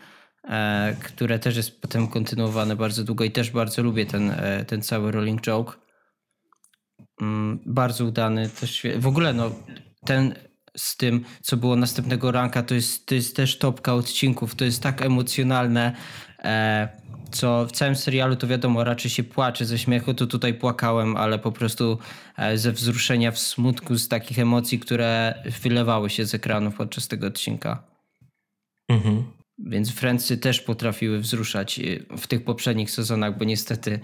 [0.48, 4.82] E, które też jest potem kontynuowane bardzo długo i też bardzo lubię ten, e, ten
[4.82, 5.72] cały rolling joke.
[7.20, 8.82] Mm, bardzo udany też.
[8.98, 9.50] W ogóle no,
[10.06, 10.34] ten
[10.76, 14.54] z tym, co było następnego ranka, to jest, to jest też topka odcinków.
[14.54, 15.96] To jest tak emocjonalne,
[17.30, 21.38] co w całym serialu to wiadomo, raczej się płacze ze śmiechu, to tutaj płakałem, ale
[21.38, 21.98] po prostu
[22.54, 27.82] ze wzruszenia w smutku, z takich emocji, które wylewały się z ekranów podczas tego odcinka.
[28.88, 29.24] Mhm.
[29.58, 34.00] Więc Francy też potrafiły wzruszać y, w tych poprzednich sezonach, bo niestety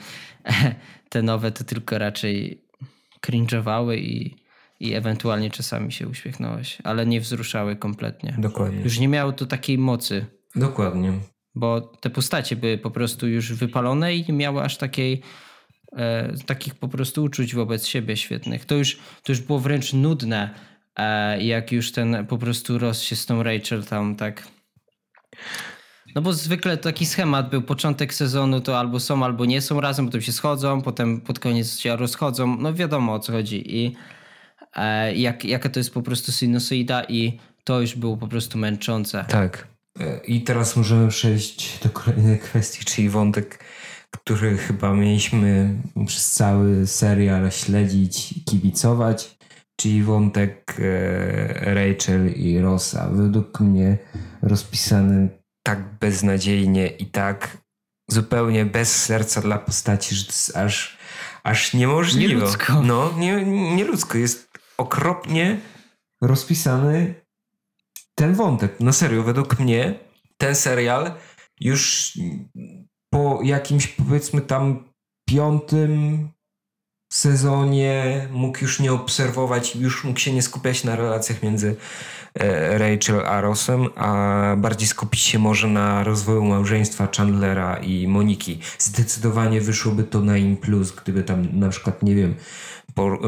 [1.08, 2.64] te nowe to tylko raczej
[3.26, 4.36] cringe'owały i,
[4.80, 8.34] i ewentualnie czasami się uśmiechnąłeś, ale nie wzruszały kompletnie.
[8.38, 8.80] Dokładnie.
[8.80, 10.26] Już nie miało to takiej mocy.
[10.56, 11.12] Dokładnie.
[11.54, 15.22] Bo te postacie były po prostu już wypalone i nie miały aż takiej
[15.96, 18.64] e, takich po prostu uczuć wobec siebie świetnych.
[18.64, 20.54] To już, to już było wręcz nudne,
[20.96, 24.48] e, jak już ten po prostu Ross się z tą Rachel tam tak
[26.14, 30.06] no bo zwykle taki schemat był, początek sezonu to albo są, albo nie są razem,
[30.06, 33.96] potem się schodzą, potem pod koniec się rozchodzą, no wiadomo o co chodzi i
[34.76, 39.24] e, jak, jaka to jest po prostu sinusoida i to już było po prostu męczące.
[39.28, 39.68] Tak.
[39.98, 43.64] E, I teraz możemy przejść do kolejnej kwestii, czyli wątek,
[44.10, 45.74] który chyba mieliśmy
[46.06, 49.36] przez cały serial śledzić i kibicować,
[49.80, 53.08] czyli wątek e, Rachel i Rosa.
[53.12, 53.98] Według mnie
[54.42, 55.28] rozpisany
[55.62, 57.58] tak beznadziejnie i tak
[58.10, 60.98] zupełnie bez serca dla postaci, że to jest aż,
[61.42, 62.34] aż niemożliwe.
[62.34, 62.82] Nieludzko.
[62.82, 63.44] No, nie,
[63.76, 64.18] nieludzko.
[64.18, 65.60] Jest okropnie
[66.22, 67.14] rozpisany
[68.20, 68.76] ten wątek.
[68.80, 69.94] No serio, według mnie
[70.36, 71.12] ten serial
[71.60, 72.12] już
[73.12, 74.84] po jakimś powiedzmy tam
[75.28, 76.28] piątym
[77.12, 81.76] sezonie mógł już nie obserwować, już mógł się nie skupiać na relacjach między
[82.70, 88.58] Rachel a Rossem, a bardziej skupić się może na rozwoju małżeństwa Chandlera i Moniki.
[88.78, 92.34] Zdecydowanie wyszłoby to na im plus, gdyby tam na przykład, nie wiem,
[92.94, 93.18] po, e,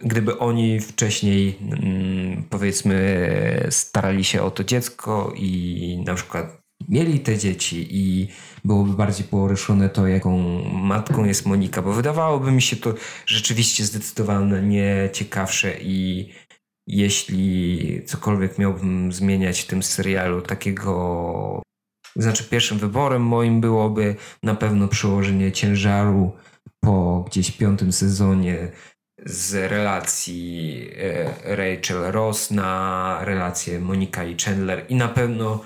[0.00, 7.38] gdyby oni wcześniej mm, powiedzmy starali się o to dziecko i na przykład mieli te
[7.38, 8.28] dzieci i
[8.64, 12.94] byłoby bardziej poruszone to, jaką matką jest Monika, bo wydawałoby mi się to
[13.26, 16.28] rzeczywiście zdecydowanie ciekawsze i
[16.86, 21.62] jeśli cokolwiek miałbym zmieniać w tym serialu, takiego.
[22.16, 26.32] Znaczy, pierwszym wyborem moim byłoby na pewno przełożenie ciężaru
[26.80, 28.72] po gdzieś piątym sezonie
[29.26, 35.60] z relacji e, Rachel Ross na relację Monika i Chandler i na pewno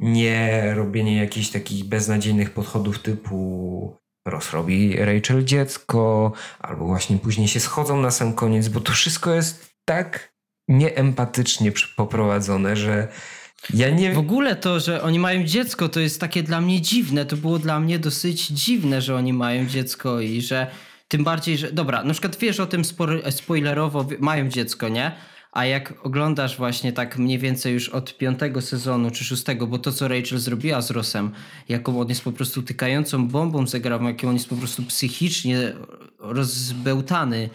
[0.00, 3.96] nie robienie jakichś takich beznadziejnych podchodów typu
[4.26, 9.74] rozrobi Rachel dziecko, albo właśnie później się schodzą na sam koniec, bo to wszystko jest
[9.84, 10.31] tak
[10.68, 13.08] nieempatycznie poprowadzone, że
[13.74, 14.12] ja nie...
[14.12, 17.26] W ogóle to, że oni mają dziecko, to jest takie dla mnie dziwne.
[17.26, 20.66] To było dla mnie dosyć dziwne, że oni mają dziecko i że
[21.08, 21.72] tym bardziej, że...
[21.72, 22.82] Dobra, na przykład wiesz o tym
[23.30, 25.12] spoilerowo, mają dziecko, nie?
[25.52, 29.92] A jak oglądasz właśnie tak mniej więcej już od piątego sezonu czy szóstego, bo to
[29.92, 31.30] co Rachel zrobiła z Rossem,
[31.68, 35.72] jaką on jest po prostu tykającą bombą zagrał, jaką on jest po prostu psychicznie
[36.18, 37.50] rozbełtany,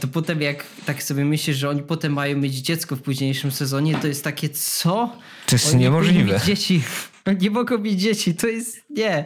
[0.00, 3.94] to potem jak tak sobie myślisz, że oni potem mają mieć dziecko w późniejszym sezonie,
[3.94, 5.16] to jest takie co?
[5.46, 6.40] To jest oni niemożliwe.
[6.44, 6.82] Dzieci.
[7.40, 9.24] Nie mogą mieć dzieci, to jest nie.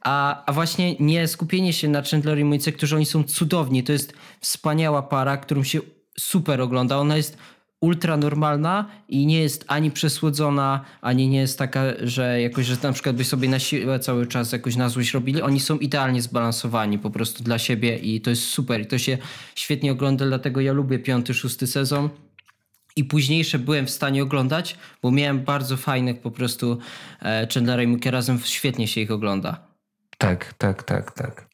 [0.00, 3.82] A, a właśnie nie skupienie się na Chandler i Monice, którzy oni są cudowni.
[3.84, 5.80] To jest wspaniała para, którą się
[6.18, 6.98] super ogląda.
[6.98, 7.38] Ona jest
[7.80, 12.92] ultra normalna i nie jest ani przesłodzona, ani nie jest taka, że jakoś, że na
[12.92, 15.42] przykład by sobie na siłę cały czas jakoś na złość robili.
[15.42, 18.80] Oni są idealnie zbalansowani po prostu dla siebie i to jest super.
[18.80, 19.18] I to się
[19.54, 22.08] świetnie ogląda, dlatego ja lubię piąty, szósty sezon.
[22.98, 26.78] I późniejsze byłem w stanie oglądać, bo miałem bardzo fajnych po prostu
[27.22, 29.66] e, Chandlera i Mookie razem, świetnie się ich ogląda.
[30.18, 31.48] Tak, tak, tak, tak.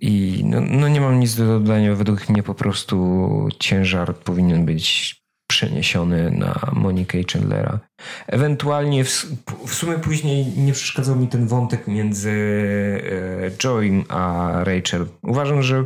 [0.00, 1.94] I no, no nie mam nic do dodania.
[1.94, 5.21] Według mnie po prostu ciężar powinien być
[5.52, 7.78] przeniesiony na Monikę i Chandlera.
[8.26, 9.26] Ewentualnie w,
[9.66, 15.06] w, sumie później nie przeszkadzał mi ten wątek między e, Joeym a Rachel.
[15.22, 15.84] Uważam, że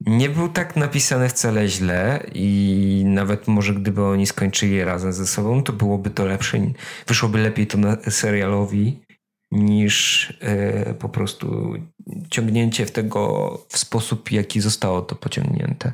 [0.00, 5.62] nie był tak napisany wcale źle i nawet może gdyby oni skończyli razem ze sobą,
[5.62, 6.58] to byłoby to lepsze,
[7.06, 9.00] wyszłoby lepiej to na serialowi
[9.52, 11.74] niż e, po prostu
[12.30, 15.92] ciągnięcie w tego w sposób, jaki zostało to pociągnięte.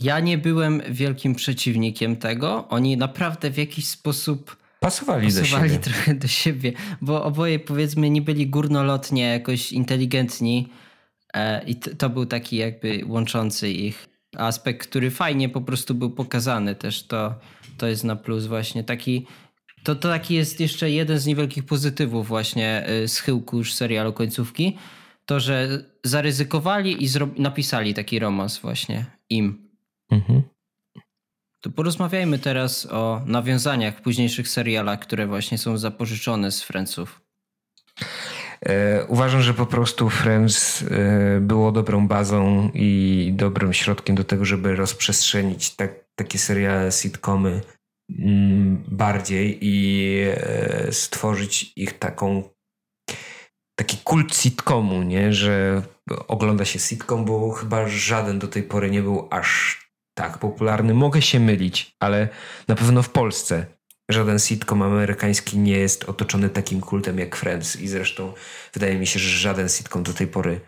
[0.00, 2.68] Ja nie byłem wielkim przeciwnikiem tego.
[2.68, 5.84] Oni naprawdę w jakiś sposób pasowali, pasowali do siebie.
[5.84, 10.68] trochę do siebie, bo oboje powiedzmy nie byli górnolotnie jakoś inteligentni
[11.34, 16.74] e, i to, był taki jakby łączący ich aspekt, który fajnie po prostu był pokazany
[16.74, 17.06] też.
[17.06, 17.34] To,
[17.78, 19.26] to jest na plus właśnie taki
[19.82, 24.76] to, to taki jest jeszcze jeden z niewielkich pozytywów właśnie y, schyłku już serialu końcówki.
[25.26, 29.67] To, że zaryzykowali i napisali taki romans właśnie im.
[30.10, 30.42] Mhm.
[31.60, 37.20] To porozmawiajmy teraz o nawiązaniach w późniejszych serialach, które właśnie są zapożyczone z Friendsów.
[38.60, 44.44] E, uważam, że po prostu Friends e, było dobrą bazą i dobrym środkiem do tego,
[44.44, 47.60] żeby rozprzestrzenić tak, takie seriale, sitcomy
[48.10, 52.42] Mm, bardziej i e, stworzyć ich taką
[53.78, 55.32] taki kult sitcomu, nie?
[55.32, 55.82] że
[56.28, 59.80] ogląda się sitcom, bo chyba żaden do tej pory nie był aż
[60.18, 60.94] tak popularny.
[60.94, 62.28] Mogę się mylić, ale
[62.68, 63.66] na pewno w Polsce
[64.10, 68.32] żaden sitcom amerykański nie jest otoczony takim kultem jak Friends i zresztą
[68.74, 70.60] wydaje mi się, że żaden sitcom do tej pory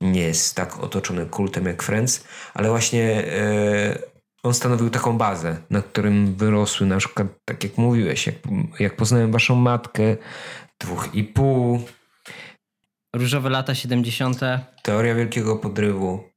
[0.00, 3.98] nie jest tak otoczony kultem jak Friends, ale właśnie e,
[4.42, 8.36] on stanowił taką bazę, na którym wyrosły na przykład, tak jak mówiłeś, jak,
[8.78, 10.16] jak poznałem waszą matkę,
[10.80, 11.80] dwóch i pół.
[13.16, 14.40] Różowe lata 70.
[14.82, 16.35] Teoria Wielkiego Podrywu.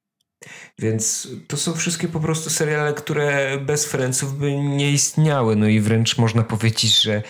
[0.80, 5.56] Więc to są wszystkie po prostu seriale, które bez Friendsów by nie istniały.
[5.56, 7.24] No i wręcz można powiedzieć, że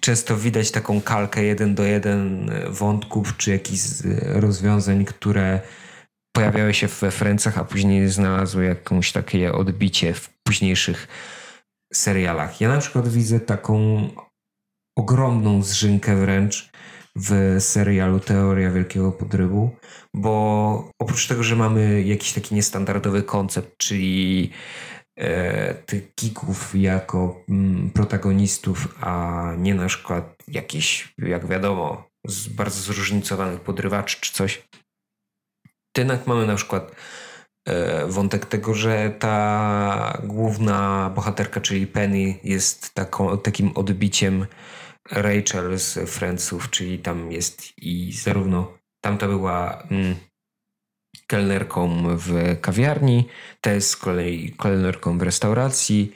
[0.00, 3.82] często widać taką kalkę jeden do jeden wątków czy jakichś
[4.22, 5.60] rozwiązań, które
[6.36, 11.08] pojawiały się we Francach, a później znalazły jakąś takie odbicie w późniejszych
[11.94, 12.60] serialach.
[12.60, 14.08] Ja na przykład widzę taką
[14.98, 16.70] ogromną zżynkę wręcz
[17.16, 19.70] w serialu Teoria Wielkiego Podrywu,
[20.14, 24.50] bo oprócz tego, że mamy jakiś taki niestandardowy koncept, czyli
[25.18, 32.80] e, tych geeków jako mm, protagonistów, a nie na przykład jakiś, jak wiadomo, z bardzo
[32.80, 34.68] zróżnicowanych podrywaczy czy coś.
[35.98, 36.92] Jednak mamy na przykład
[37.68, 44.46] e, wątek tego, że ta główna bohaterka, czyli Penny, jest taką, takim odbiciem
[45.10, 50.16] Rachel z Friendsów, czyli tam jest i zarówno tamta była mm,
[51.26, 53.28] kelnerką w kawiarni,
[53.66, 56.12] jest z kolei kelnerką w restauracji.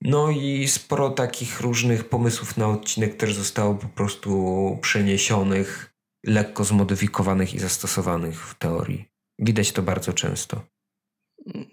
[0.00, 5.94] No i sporo takich różnych pomysłów na odcinek też zostało po prostu przeniesionych,
[6.26, 9.04] lekko zmodyfikowanych i zastosowanych w teorii.
[9.38, 10.62] Widać to bardzo często.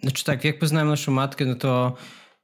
[0.03, 1.95] Znaczy tak, jak poznałem naszą matkę, no to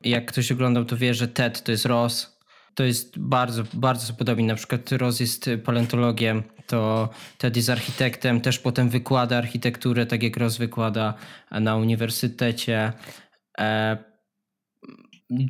[0.01, 2.32] jak ktoś oglądał, to wie, że Ted to jest Ross.
[2.75, 4.47] To jest bardzo, bardzo podobnie.
[4.47, 10.37] Na przykład Ross jest paleontologiem, to Ted jest architektem, też potem wykłada architekturę, tak jak
[10.37, 11.13] Ross wykłada
[11.51, 12.93] na uniwersytecie.
[13.59, 13.97] E,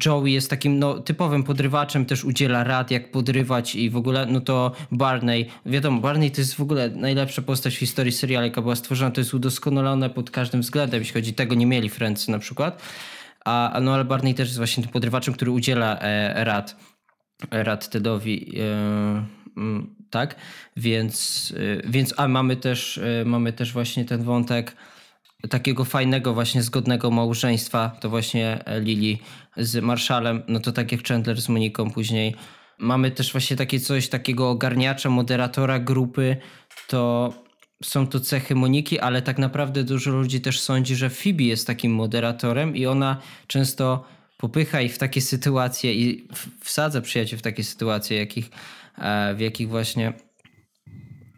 [0.06, 4.42] Joey jest takim no, typowym podrywaczem, też udziela rad, jak podrywać i w ogóle, no
[4.42, 8.76] to Barney, wiadomo, Barney to jest w ogóle najlepsza postać w historii serialu, jaka była
[8.76, 12.82] stworzona, to jest udoskonalone pod każdym względem, jeśli chodzi, tego nie mieli Friends na przykład,
[13.46, 16.76] a no ale Barney też jest właśnie tym podrywaczem, który udziela e, rad,
[17.52, 19.26] rad Tedowi, e,
[19.58, 20.36] mm, tak,
[20.78, 24.76] więc, e, więc a mamy też, e, mamy też właśnie ten wątek,
[25.50, 29.20] takiego fajnego, właśnie zgodnego małżeństwa, to właśnie Lili
[29.58, 32.36] z Marszalem, no to tak jak Chandler z Moniką później.
[32.78, 36.38] Mamy też właśnie takie coś, takiego ogarniacza, moderatora grupy,
[36.88, 37.34] to
[37.84, 41.92] są to cechy Moniki, ale tak naprawdę dużo ludzi też sądzi, że Phoebe jest takim
[41.96, 43.18] moderatorem i ona
[43.48, 44.04] często
[44.38, 46.28] popycha w takie sytuacje i
[46.60, 48.50] wsadza przyjaciół w takie sytuacje, jakich,
[48.98, 50.14] e, w jakich właśnie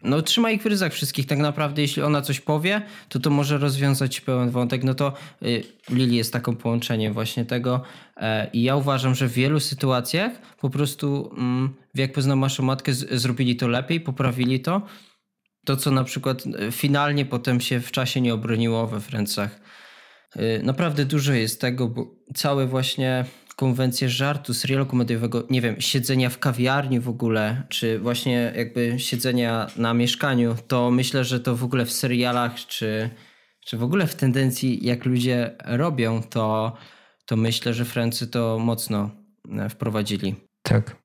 [0.05, 1.25] no trzyma ich w ryzach wszystkich.
[1.25, 4.83] Tak naprawdę, jeśli ona coś powie, to to może rozwiązać pełen wątek.
[4.83, 7.81] No to y, Lili jest taką połączeniem właśnie tego.
[8.17, 12.93] E, I ja uważam, że w wielu sytuacjach po prostu, mm, jak poznał naszą matkę,
[12.93, 14.81] zrobili to lepiej, poprawili to.
[15.65, 19.59] To, co na przykład e, finalnie potem się w czasie nie obroniło we Francach.
[20.35, 23.25] Y, naprawdę dużo jest tego, bo całe właśnie
[23.55, 29.67] konwencję żartu, serialu komediowego, nie wiem, siedzenia w kawiarni w ogóle, czy właśnie jakby siedzenia
[29.77, 33.09] na mieszkaniu, to myślę, że to w ogóle w serialach, czy,
[33.65, 36.75] czy w ogóle w tendencji, jak ludzie robią, to,
[37.25, 39.09] to myślę, że Francy to mocno
[39.59, 40.35] e, wprowadzili.
[40.61, 40.95] Tak.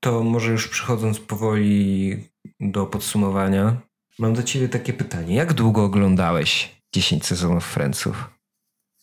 [0.00, 2.16] To może już przechodząc powoli
[2.60, 3.76] do podsumowania,
[4.18, 5.34] mam do ciebie takie pytanie.
[5.34, 8.35] Jak długo oglądałeś 10 sezonów Franców?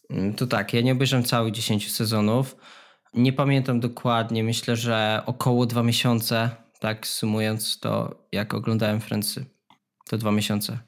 [0.10, 2.56] Mm, to tak, ja nie obejrzałem całych 10 sezonów.
[3.14, 6.50] Nie pamiętam dokładnie, myślę, że około dwa miesiące,
[6.80, 9.46] tak sumując to, jak oglądałem Friendsy.
[10.10, 10.80] To dwa miesiące.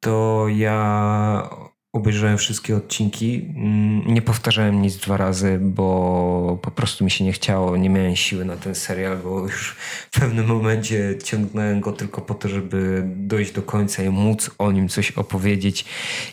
[0.00, 1.50] To ja
[1.92, 3.52] obejrzałem wszystkie odcinki.
[3.56, 7.76] Mm, nie powtarzałem nic dwa razy, bo po prostu mi się nie chciało.
[7.76, 9.76] Nie miałem siły na ten serial, bo już
[10.10, 14.72] w pewnym momencie ciągnąłem go tylko po to, żeby dojść do końca i móc o
[14.72, 15.84] nim coś opowiedzieć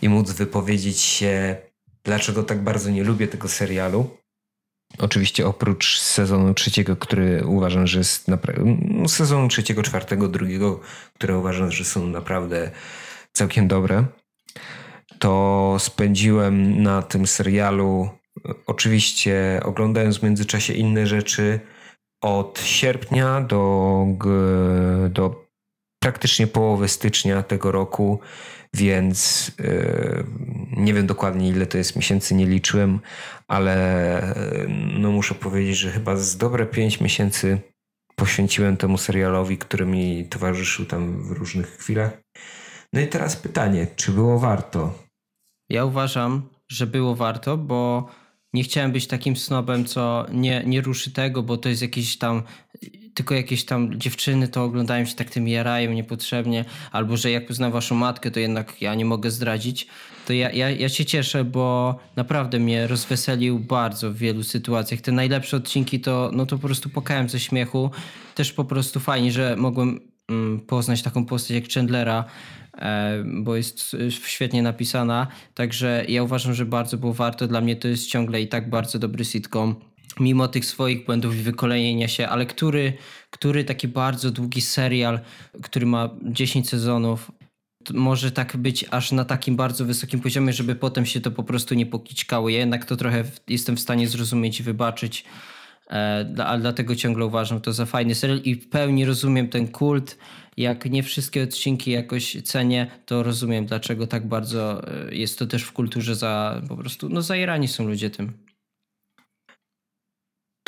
[0.02, 1.58] i móc wypowiedzieć się,
[2.04, 4.18] dlaczego tak bardzo nie lubię tego serialu.
[4.98, 8.62] Oczywiście oprócz sezonu trzeciego, który uważam, że jest naprawdę.
[8.66, 10.80] No, sezonu trzeciego, czwartego, drugiego,
[11.14, 12.72] które uważam, że są naprawdę
[13.34, 14.06] całkiem dobre,
[15.20, 18.10] to spędziłem na tym serialu.
[18.68, 21.60] Oczywiście oglądając w międzyczasie inne rzeczy
[22.22, 24.06] od sierpnia do,
[25.10, 25.49] do
[26.00, 28.20] praktycznie połowy stycznia tego roku
[28.74, 30.26] więc yy,
[30.78, 33.00] nie wiem dokładnie ile to jest miesięcy, nie liczyłem,
[33.48, 34.36] ale
[35.00, 37.62] no muszę powiedzieć, że chyba z dobre 5 miesięcy
[38.16, 42.22] poświęciłem temu serialowi, który mi towarzyszył tam w różnych chwilach.
[42.94, 44.94] No i teraz pytanie, czy było warto?
[45.70, 48.10] Ja uważam, że było warto, bo
[48.54, 52.44] nie chciałem być takim snobem, co nie, nie ruszy tego, bo to jest jakiś tam
[53.20, 57.72] tylko jakieś tam dziewczyny to oglądają się tak tym jarają niepotrzebnie, albo że jak poznam
[57.72, 59.88] waszą matkę, to jednak ja nie mogę zdradzić.
[60.28, 65.02] To ja, ja, ja się cieszę, bo naprawdę mnie rozweselił bardzo w wielu sytuacjach.
[65.02, 67.92] Te najlepsze odcinki to, no to po prostu pokałem ze śmiechu.
[68.36, 70.00] Też po prostu fajnie, że mogłem
[70.30, 72.26] mm, poznać taką postać jak Chandlera,
[72.78, 75.28] e, bo jest świetnie napisana.
[75.54, 77.48] Także ja uważam, że bardzo było warto.
[77.48, 79.89] Dla mnie to jest ciągle i tak bardzo dobry sitcom
[80.20, 82.94] mimo tych swoich błędów i wykolejenia się, ale który,
[83.30, 85.20] który taki bardzo długi serial,
[85.62, 87.32] który ma 10 sezonów,
[87.94, 91.76] może tak być aż na takim bardzo wysokim poziomie, żeby potem się to po prostu
[91.76, 92.50] nie pokiczkało.
[92.50, 95.26] Ja jednak to trochę jestem w stanie zrozumieć i wybaczyć,
[95.90, 100.18] e, ale dlatego ciągle uważam to za fajny serial i w pełni rozumiem ten kult.
[100.58, 105.64] Jak nie wszystkie odcinki jakoś cenię, to rozumiem dlaczego tak bardzo e, jest to też
[105.64, 108.49] w kulturze za po prostu, no zajerani są ludzie tym.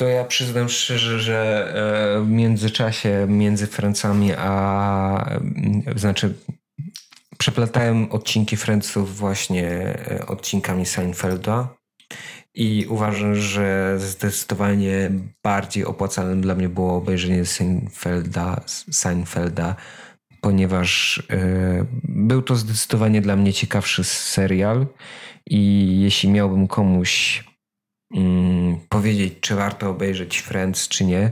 [0.01, 1.71] To ja przyznam szczerze, że
[2.17, 5.39] e, w międzyczasie między Francami a
[5.95, 6.33] znaczy
[7.37, 11.75] przeplatałem odcinki Franców właśnie e, odcinkami Seinfelda
[12.53, 15.11] i uważam, że zdecydowanie
[15.43, 19.75] bardziej opłacalnym dla mnie było obejrzenie Seinfelda, Seinfelda
[20.41, 24.87] ponieważ y, był to zdecydowanie dla mnie ciekawszy serial
[25.47, 27.43] i jeśli miałbym komuś
[28.15, 31.31] y, powiedzieć, czy warto obejrzeć Friends, czy nie,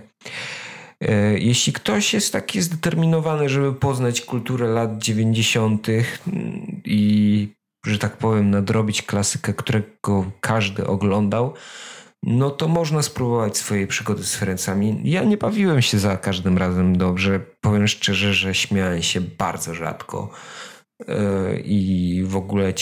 [1.03, 5.87] y, jeśli ktoś jest taki zdeterminowany, żeby poznać kulturę lat 90.
[6.85, 7.47] i,
[7.85, 11.53] że tak powiem, nadrobić klasykę, którego każdy oglądał,
[12.23, 15.01] no to można spróbować swojej przygody z Ferencami.
[15.03, 17.39] Ja nie bawiłem się za każdym razem dobrze.
[17.61, 20.78] Powiem szczerze, że śmiałem się bardzo rzadko e,
[21.65, 22.73] i w ogóle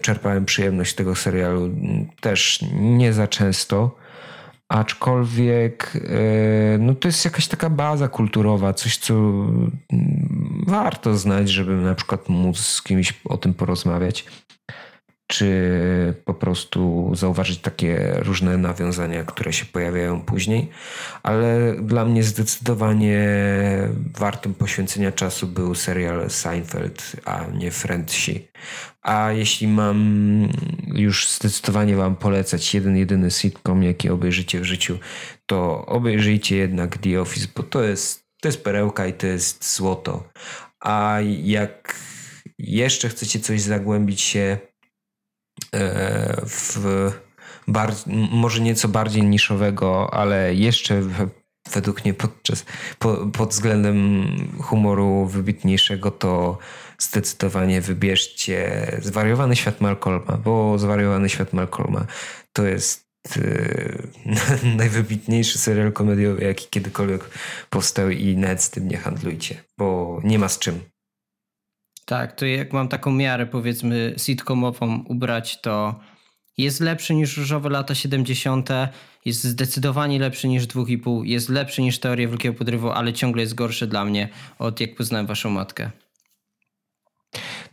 [0.00, 1.70] czerpałem przyjemność tego serialu
[2.20, 3.96] też nie za często.
[4.68, 9.14] Aczkolwiek e, no to jest jakaś taka baza kulturowa, coś co
[10.66, 14.24] warto znać, żeby na przykład móc z kimś o tym porozmawiać
[15.32, 20.68] czy po prostu zauważyć takie różne nawiązania, które się pojawiają później.
[21.22, 23.28] Ale dla mnie zdecydowanie
[24.18, 28.48] wartym poświęcenia czasu był serial Seinfeld, a nie Friendsi.
[29.02, 29.98] A jeśli mam
[30.94, 34.98] już zdecydowanie Wam polecać jeden, jedyny sitcom, jaki obejrzycie w życiu,
[35.46, 40.28] to obejrzyjcie jednak The Office, bo to jest, to jest perełka i to jest złoto.
[40.80, 41.94] A jak
[42.58, 44.58] jeszcze chcecie coś zagłębić się
[46.46, 46.78] w
[47.68, 47.94] bar-
[48.32, 51.02] może nieco bardziej niszowego, ale jeszcze
[51.70, 52.64] według mnie podczas,
[52.98, 54.24] po, pod względem
[54.60, 56.58] humoru wybitniejszego, to
[56.98, 62.06] zdecydowanie wybierzcie Zwariowany Świat Malcolma, bo Zwariowany Świat Malcolma
[62.52, 63.06] to jest
[63.36, 64.08] yy,
[64.76, 67.30] najwybitniejszy serial komediowy, jaki kiedykolwiek
[67.70, 70.91] powstał i nawet z tym nie handlujcie, bo nie ma z czym.
[72.04, 76.00] Tak, to jak mam taką miarę powiedzmy sitcomową ubrać, to
[76.58, 78.68] jest lepszy niż Różowe lata 70.,
[79.24, 83.86] jest zdecydowanie lepszy niż 2,5, jest lepszy niż Teoria Wielkiego Podrywu, ale ciągle jest gorszy
[83.86, 84.28] dla mnie
[84.58, 85.90] od jak poznałem waszą matkę.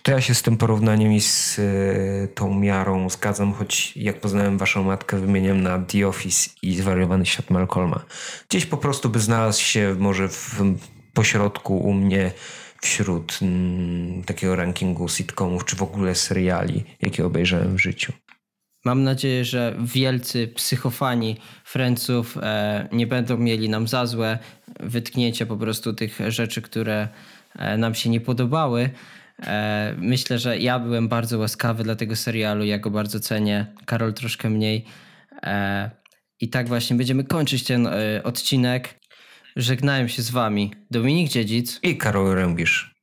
[0.03, 4.57] To ja się z tym porównaniem i z y, tą miarą zgadzam, choć jak poznałem
[4.57, 8.05] waszą matkę, wymieniam na The Office i zwariowany świat Malcolma.
[8.49, 10.61] Gdzieś po prostu by znalazł się może w
[11.13, 12.32] pośrodku u mnie
[12.82, 18.13] wśród mm, takiego rankingu sitcomów, czy w ogóle seriali, jakie obejrzałem w życiu.
[18.86, 24.39] Mam nadzieję, że wielcy psychofani Franców e, nie będą mieli nam za złe
[24.80, 27.07] wytknięcia po prostu tych rzeczy, które
[27.55, 28.89] e, nam się nie podobały.
[29.43, 34.13] E, myślę, że ja byłem bardzo łaskawy dla tego serialu, ja go bardzo cenię, Karol
[34.13, 34.86] troszkę mniej.
[35.43, 35.89] E,
[36.41, 38.99] I tak właśnie będziemy kończyć ten e, odcinek.
[39.56, 42.99] Żegnają się z wami Dominik Dziedzic i Karol Rębisz.